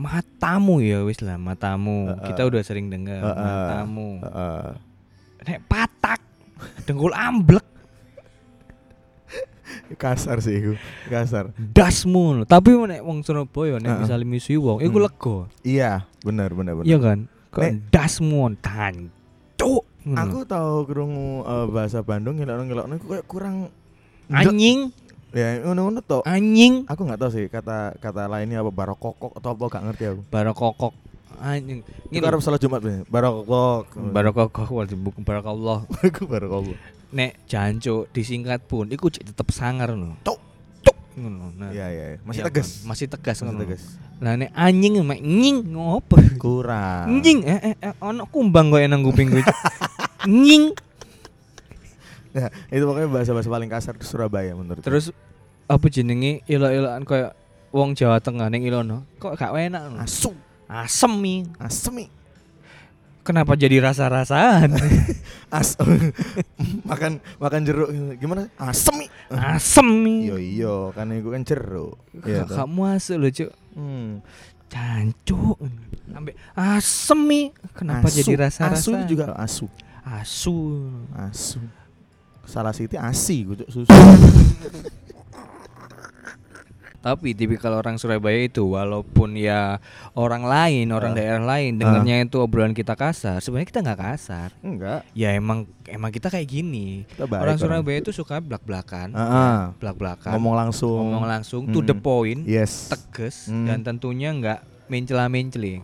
Matamu 0.00 0.80
ya 0.80 1.04
wis 1.04 1.20
lah 1.20 1.36
Matamu 1.36 2.08
Heeh. 2.08 2.24
Kita 2.26 2.48
udah 2.48 2.62
sering 2.64 2.88
dengar 2.88 3.20
Heeh. 3.20 3.36
Matamu 3.36 4.08
Heeh. 4.24 4.68
Nek 5.44 5.58
patak 5.68 6.20
dengkul 6.84 7.12
amblek 7.12 7.64
kasar 9.96 10.38
sih 10.38 10.54
iku 10.54 10.72
kasar 11.08 11.50
dasmu 11.56 12.46
tapi 12.46 12.72
nek 12.74 13.02
wong 13.02 13.20
Surabaya 13.20 13.76
nek 13.76 13.90
Heeh. 13.90 14.00
misalnya 14.00 14.26
misuhi 14.26 14.56
wong 14.56 14.78
iku 14.80 14.96
Hmm. 14.96 15.06
lega 15.06 15.36
iya 15.66 15.92
benar 16.22 16.54
benar 16.54 16.78
benar 16.78 16.86
iya 16.86 16.98
kan 16.98 17.26
kok 17.50 17.64
dasmu 17.90 18.54
tancuk 18.62 19.82
ngono. 20.06 20.16
aku 20.16 20.38
tahu 20.46 20.74
kerungu 20.86 21.30
eh, 21.42 21.66
bahasa 21.68 22.00
Bandung 22.00 22.38
ngelok 22.38 22.66
ngelok 22.66 22.84
iku 22.96 23.06
kayak 23.10 23.26
kurang 23.26 23.56
anjing 24.30 24.94
ya 25.32 25.62
ngono-ngono 25.62 26.00
toh 26.00 26.20
anjing. 26.24 26.84
Aku 26.86 27.06
nggak 27.06 27.20
tahu 27.20 27.30
sih 27.30 27.46
kata 27.46 27.94
kata 27.98 28.26
lainnya 28.26 28.60
apa 28.60 28.70
barokokok 28.70 29.38
atau 29.38 29.50
apa 29.52 29.62
gak 29.68 29.84
ngerti 29.86 30.04
aku. 30.10 30.20
Barokokok. 30.28 30.92
Anjing. 31.40 31.80
Itu 32.10 32.20
harus 32.20 32.44
salah 32.44 32.60
Jumat 32.60 32.84
nih 32.84 33.06
barokok 33.08 33.96
barokokok 33.96 34.68
wajib 34.70 34.98
buku 35.00 35.24
barakallah. 35.24 35.86
Aku 36.04 36.28
barokok 36.28 36.76
nek 37.10 37.42
jancuk 37.50 38.06
disingkat 38.14 38.62
pun 38.64 38.86
iku 38.86 39.10
tetep 39.10 39.50
sangar 39.50 39.98
no 39.98 40.14
Cuk. 40.22 40.38
cuk 40.80 40.96
ngono. 41.18 41.50
Nah 41.58 41.74
iya 41.74 41.90
iya 41.90 42.04
iya. 42.14 42.18
masih 42.22 42.40
Iya, 42.42 42.46
tegas. 42.46 42.68
Kan? 42.70 42.86
masih 42.86 43.06
tegas 43.10 43.36
masih 43.40 43.44
ngono. 43.50 43.60
tegas. 43.66 43.82
Lah 44.20 44.32
nek 44.36 44.50
anjing 44.52 44.92
mek 45.02 45.18
nying 45.18 45.56
ngopo? 45.74 46.16
Kurang. 46.38 47.08
Nying 47.18 47.38
eh, 47.42 47.60
eh, 47.72 47.74
eh 47.80 47.94
ono 47.98 48.28
kumbang 48.30 48.70
kok 48.70 48.78
nang 48.84 49.02
kuping 49.02 49.32
gue 49.32 49.42
nying 50.28 50.76
ya 52.30 52.48
itu 52.70 52.84
pokoknya 52.86 53.08
bahasa 53.10 53.30
bahasa 53.34 53.50
paling 53.50 53.70
kasar 53.70 53.94
di 53.98 54.06
Surabaya 54.06 54.54
menurut 54.54 54.82
terus 54.82 55.10
apa 55.70 55.86
jenenge 55.86 56.42
ilo-iloan 56.50 57.06
kayak 57.06 57.38
wong 57.70 57.94
Jawa 57.94 58.18
Tengah 58.18 58.50
ning 58.50 58.66
Ilono? 58.66 59.06
Kok 59.22 59.38
gak 59.38 59.54
enak 59.54 59.82
no? 59.94 60.02
asu 60.02 60.34
asem. 60.66 61.12
Mi 61.18 61.46
asemi. 61.58 62.10
Kenapa 63.20 63.54
jadi 63.54 63.78
rasa-rasaan? 63.84 64.74
As 65.54 65.78
makan 66.90 67.22
makan 67.38 67.60
jeruk 67.62 67.90
gimana? 68.18 68.50
Asemi. 68.58 69.06
Asem 69.30 69.86
mi 69.86 70.26
iya 70.26 70.38
iya 70.38 70.74
kan 70.90 71.10
itu 71.14 71.30
kan 71.30 71.42
jeruk. 71.46 71.94
Iya 72.26 72.46
toh. 72.46 72.54
gak 72.58 72.68
masuk 72.70 73.16
loh 73.18 73.30
cuk? 73.30 73.50
Hmm. 73.74 74.22
Cancuk 74.70 75.58
Sampai 76.10 76.34
asem 76.54 77.18
mi 77.18 77.50
Kenapa 77.74 78.06
Asu. 78.06 78.22
jadi 78.22 78.32
rasa-rasa 78.46 78.78
asu 78.78 78.90
juga 79.06 79.34
asu. 79.38 79.66
Asu. 80.02 80.58
Asu 81.14 81.58
salah 82.50 82.74
siti 82.74 82.98
asi 82.98 83.46
kucuk 83.46 83.70
susu. 83.70 83.94
Tapi 87.00 87.32
tipikal 87.32 87.72
orang 87.72 87.96
Surabaya 87.96 88.44
itu 88.44 88.76
Walaupun 88.76 89.32
ya 89.32 89.80
orang 90.12 90.44
lain 90.44 90.92
Orang 90.92 91.16
Ah. 91.16 91.16
daerah 91.16 91.40
lain 91.40 91.80
Dengarnya 91.80 92.28
itu 92.28 92.36
obrolan 92.36 92.76
kita 92.76 92.92
kasar 92.92 93.40
Sebenarnya 93.40 93.72
kita 93.72 93.80
nggak 93.80 94.00
kasar. 94.04 94.52
Enggak. 94.60 95.08
Ya 95.16 95.32
emang 95.32 95.64
emang 95.88 96.12
kita 96.12 96.28
kayak 96.28 96.44
gini. 96.44 97.08
Kita 97.08 97.24
baik 97.24 97.40
Orang 97.40 97.56
Surabaya 97.56 98.04
itu 98.04 98.12
suka 98.12 98.36
belak-belakan. 98.36 99.16
Ah, 99.16 99.24
ah. 99.24 99.58
Belak-belakan. 99.80 100.36
Ngomong 100.36 100.54
langsung. 100.60 101.00
Ngomong 101.08 101.24
langsung 101.24 101.62
To 101.72 101.80
the 101.80 101.96
point 101.96 102.44
yes. 102.44 102.92
Tegas 102.92 103.48
Hmm. 103.48 103.64
Dan 103.64 103.80
tentunya 103.80 104.36
nggak 104.36 104.60
mencela-menceli. 104.92 105.80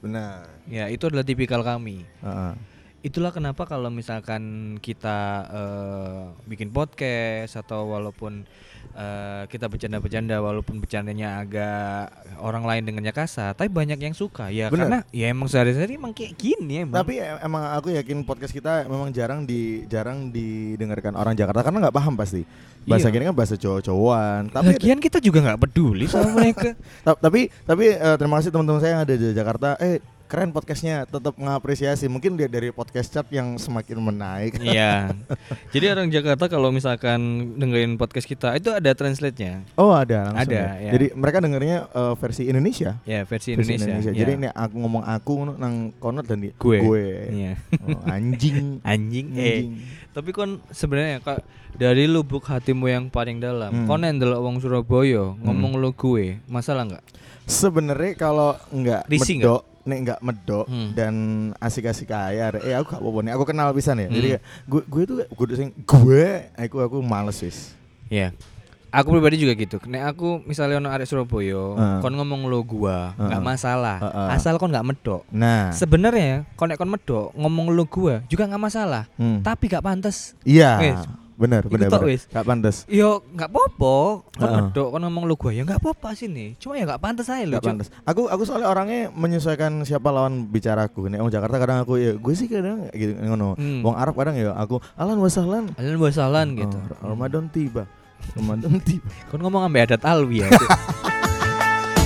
Benar. 0.00 0.48
Ya 0.64 0.88
itu 0.88 1.04
adalah 1.04 1.28
tipikal 1.28 1.60
kami. 1.60 2.08
Ah, 2.24 2.56
ah. 2.56 2.73
Itulah 3.04 3.30
kenapa 3.30 3.68
kalau 3.68 3.92
misalkan 3.92 4.42
kita 4.80 5.18
eh, 5.46 6.20
bikin 6.46 6.72
podcast 6.72 7.52
atau 7.54 7.92
walaupun 7.92 8.48
eh, 8.90 9.44
kita 9.46 9.68
bercanda-bercanda 9.68 10.40
walaupun 10.40 10.80
bercandanya 10.80 11.38
agak 11.38 12.08
orang 12.40 12.64
lain 12.64 12.82
dengannya 12.82 13.12
kasar 13.12 13.52
tapi 13.52 13.68
banyak 13.68 14.00
yang 14.00 14.16
suka 14.16 14.48
ya 14.48 14.72
Bener. 14.72 14.88
karena 14.88 14.98
ya 15.12 15.28
emang 15.28 15.46
sehari-hari 15.46 16.00
emang 16.00 16.16
kayak 16.16 16.32
gini 16.34 16.80
emang 16.80 16.96
Tapi 16.96 17.20
e- 17.20 17.40
emang 17.44 17.76
aku 17.76 17.92
yakin 17.92 18.24
podcast 18.24 18.50
kita 18.50 18.88
memang 18.88 19.12
jarang 19.12 19.44
di 19.44 19.84
jarang 19.84 20.32
didengarkan 20.32 21.12
orang 21.12 21.36
Jakarta 21.36 21.60
karena 21.60 21.84
nggak 21.84 21.94
paham 21.94 22.16
pasti. 22.16 22.40
Bahasa 22.84 23.08
Iya. 23.08 23.16
gini 23.16 23.24
kan 23.24 23.36
bahasa 23.36 23.56
cowok-cowokan. 23.56 24.42
Tapi 24.52 24.66
lagian 24.76 25.00
kita 25.00 25.16
juga 25.16 25.40
nggak 25.40 25.60
peduli 25.60 26.04
sama 26.04 26.32
mereka 26.32 26.72
ta- 27.04 27.16
tapi 27.16 27.52
tapi 27.64 27.84
eh, 27.92 28.16
terima 28.16 28.40
kasih 28.40 28.48
teman-teman 28.48 28.80
saya 28.80 28.92
yang 28.96 29.02
ada 29.04 29.14
di 29.14 29.28
Jakarta. 29.30 29.68
Eh 29.76 30.00
keren 30.34 30.50
podcastnya, 30.50 31.06
tetap 31.06 31.38
mengapresiasi. 31.38 32.10
Mungkin 32.10 32.34
dia 32.34 32.50
dari 32.50 32.74
podcast 32.74 33.06
chat 33.06 33.22
yang 33.30 33.54
semakin 33.54 34.02
menaik. 34.02 34.58
iya 34.58 35.14
jadi 35.74 35.94
orang 35.94 36.10
Jakarta 36.10 36.50
kalau 36.50 36.74
misalkan 36.74 37.22
dengerin 37.54 37.94
podcast 37.94 38.26
kita 38.26 38.58
itu 38.58 38.74
ada 38.74 38.90
translate-nya 38.90 39.62
Oh 39.78 39.94
ada 39.94 40.34
langsung. 40.34 40.50
Ada, 40.50 40.58
ya? 40.58 40.70
ya. 40.74 40.90
Jadi 40.98 41.06
mereka 41.14 41.38
dengernya 41.38 41.86
eh, 41.86 42.14
versi 42.18 42.50
Indonesia. 42.50 42.98
ya 43.06 43.22
versi 43.22 43.54
Versi 43.54 43.78
Indonesia, 43.78 44.10
Jadi 44.10 44.32
ya. 44.34 44.38
ini 44.42 44.48
aku 44.50 44.74
ngomong 44.74 45.02
aku 45.06 45.32
nang 45.54 45.94
kono 46.02 46.26
dan 46.26 46.42
di 46.42 46.50
Gue. 46.50 46.82
gue. 46.82 47.06
Iya. 47.30 47.52
Oh, 47.86 48.02
anjing. 48.02 48.82
anjing 48.90 49.26
eh 49.38 49.38
anjing. 49.38 49.70
Tapi 50.10 50.30
kon 50.34 50.58
sebenarnya 50.74 51.22
kak 51.22 51.46
dari 51.74 52.10
lubuk 52.10 52.42
hatimu 52.42 52.90
yang 52.90 53.06
paling 53.06 53.38
dalam, 53.38 53.70
Hmm. 53.70 53.86
kon 53.86 54.02
yang 54.02 54.18
ndelok 54.18 54.40
wong 54.42 54.56
Surabaya 54.58 55.30
ngomong 55.38 55.78
lo 55.78 55.94
gue, 55.94 56.42
masalah 56.50 56.90
nggak? 56.90 57.04
Sebenarnya 57.44 58.14
kalau 58.14 58.58
nggak 58.70 59.06
medok, 59.06 59.62
nek 59.84 59.98
nggak 60.00 60.18
medok 60.20 60.64
Hmm. 60.64 60.90
dan 60.92 61.14
asik-asik 61.56 62.08
kaya, 62.08 62.50
eh 62.56 62.72
aku 62.72 62.88
gak 62.90 63.00
apa-apa 63.00 63.18
nih. 63.20 63.32
Aku 63.32 63.44
kenal 63.44 63.68
pisan 63.70 63.96
ya. 63.98 64.08
Jadi 64.08 64.26
Hmm. 64.26 64.32
kayak, 64.32 64.42
gue 64.64 64.82
gue 64.84 65.02
tuh 65.04 65.16
gue 65.22 65.46
sing 65.54 65.70
gue, 65.78 66.26
aku 66.54 66.76
aku 66.80 66.96
males 66.98 67.36
wis. 67.38 67.76
Iya. 68.06 68.32
Aku 68.88 69.10
pribadi 69.10 69.36
juga 69.36 69.52
gitu. 69.52 69.82
Nek 69.84 70.06
aku 70.08 70.38
misalnya 70.44 70.78
ono 70.78 70.86
arek 70.86 71.02
Surabaya, 71.02 71.74
Heeh. 71.74 71.98
kon 71.98 72.14
ngomong 72.14 72.46
lo 72.46 72.62
gua, 72.62 73.10
nggak 73.16 73.26
Heeh. 73.34 73.42
masalah. 73.42 73.98
Heeh. 73.98 74.28
Asal 74.30 74.54
kon 74.54 74.70
nggak 74.70 74.86
medok. 74.86 75.26
Nah, 75.28 75.74
Sebenarnya 75.74 76.46
kon 76.54 76.70
nek 76.70 76.78
kon 76.78 76.86
medok 76.86 77.34
ngomong 77.34 77.74
lo 77.74 77.84
gua 77.84 78.22
juga 78.24 78.46
nggak 78.46 78.62
masalah. 78.62 79.10
hmm. 79.18 79.42
Tapi 79.42 79.66
gak 79.66 79.82
pantas. 79.82 80.38
iya, 80.46 80.78
wis. 80.78 81.02
Bener 81.34 81.62
bener 81.66 81.90
bener. 81.90 82.06
wis. 82.06 82.26
Gak 82.30 82.46
pantas. 82.46 82.76
Yo 82.86 83.22
nggak 83.34 83.50
apa-apa. 83.50 83.96
Kon 84.34 84.42
Heeh. 84.46 84.56
medok 84.70 84.88
kon 84.94 85.02
ngomong 85.02 85.24
lo 85.26 85.34
gua 85.34 85.50
ya 85.50 85.62
nggak 85.66 85.80
apa-apa 85.82 86.14
sini. 86.14 86.54
Cuma 86.58 86.78
ya 86.78 86.86
nggak 86.86 87.02
pantas 87.02 87.26
aja 87.30 87.44
lo. 87.44 87.58
Gak 87.58 87.66
pantas. 87.66 87.88
Aku 88.06 88.30
aku 88.30 88.42
soalnya 88.46 88.70
orangnya 88.70 89.10
menyesuaikan 89.10 89.82
siapa 89.82 90.08
lawan 90.14 90.46
bicaraku. 90.46 91.10
Nek 91.10 91.20
orang 91.22 91.34
Jakarta 91.34 91.56
kadang 91.58 91.78
aku 91.82 91.98
ya 91.98 92.12
gue 92.14 92.34
sih 92.38 92.46
kadang 92.46 92.86
gitu 92.94 93.18
ngono. 93.18 93.58
Hmm. 93.58 93.82
Wong 93.82 93.96
Arab 93.98 94.14
kadang 94.14 94.34
ya 94.38 94.54
aku 94.54 94.78
alan 94.94 95.18
wasahlan. 95.18 95.74
Kalian 95.74 95.98
basalan 95.98 96.46
gitu. 96.54 96.78
Oh, 97.02 97.12
Ramadan 97.14 97.50
tiba. 97.50 97.84
Ramadan 98.38 98.78
tiba. 98.80 99.08
Kon 99.28 99.42
ngomong 99.42 99.66
ambil 99.66 99.84
adat 99.90 100.02
alwi 100.06 100.46
ya. 100.46 100.48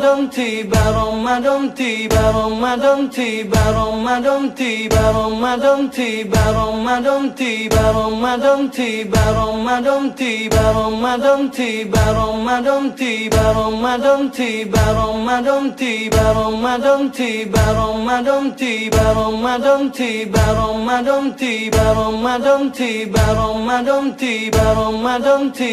tiba, 0.00 0.90
Ramadan 0.90 1.74
tiba, 1.74 2.32
Ramadan 2.32 3.10
tiba, 3.10 3.72
Ramadan 3.72 4.54
tiba, 4.54 5.12
Ramadan 5.12 5.90
tiba, 5.90 6.52
Ramadan 6.52 7.34
tiba, 7.34 7.92
Ramadan 7.92 8.70
tiba, 8.70 9.20
Ramadan 9.36 10.12
tiba, 10.12 10.72
Ramadan 10.72 11.52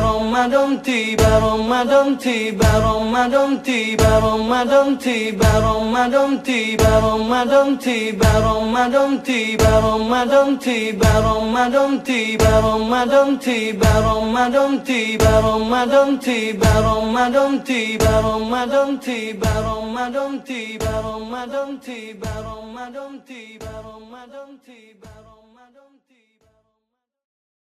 Ramadan 0.00 0.82
tiba 0.82 1.30
Ramadan 1.40 2.18
tiba 2.18 2.70
Ramadan 2.82 3.62
tiba 3.62 4.10
Ramadan 4.20 4.98
tiba 4.98 5.50
Ramadan 5.62 6.42
tiba 6.42 6.90
Ramadan 7.04 7.78
tiba 7.78 8.30
Ramadan 8.40 9.22
tiba 9.22 9.70
Ramadan 9.84 10.58
tiba 10.58 11.10
Ramadan 11.20 12.00
tiba 12.04 12.50
Ramadan 12.64 13.38
tiba 13.38 14.00
Ramadan 14.08 14.80
tiba 14.84 15.30
Ramadan 15.44 16.18
tiba 16.24 16.80
Ramadan 16.88 17.60
tiba 17.64 18.10
Ramadan 18.24 18.98
tiba 18.98 19.52
Ramadan 19.62 20.40
tiba 20.44 20.92
Ramadan 21.04 21.72
tiba 21.78 22.32
Ramadan 22.44 23.12
tiba 23.26 23.70
Ramadan 23.84 24.58
tiba 24.66 25.23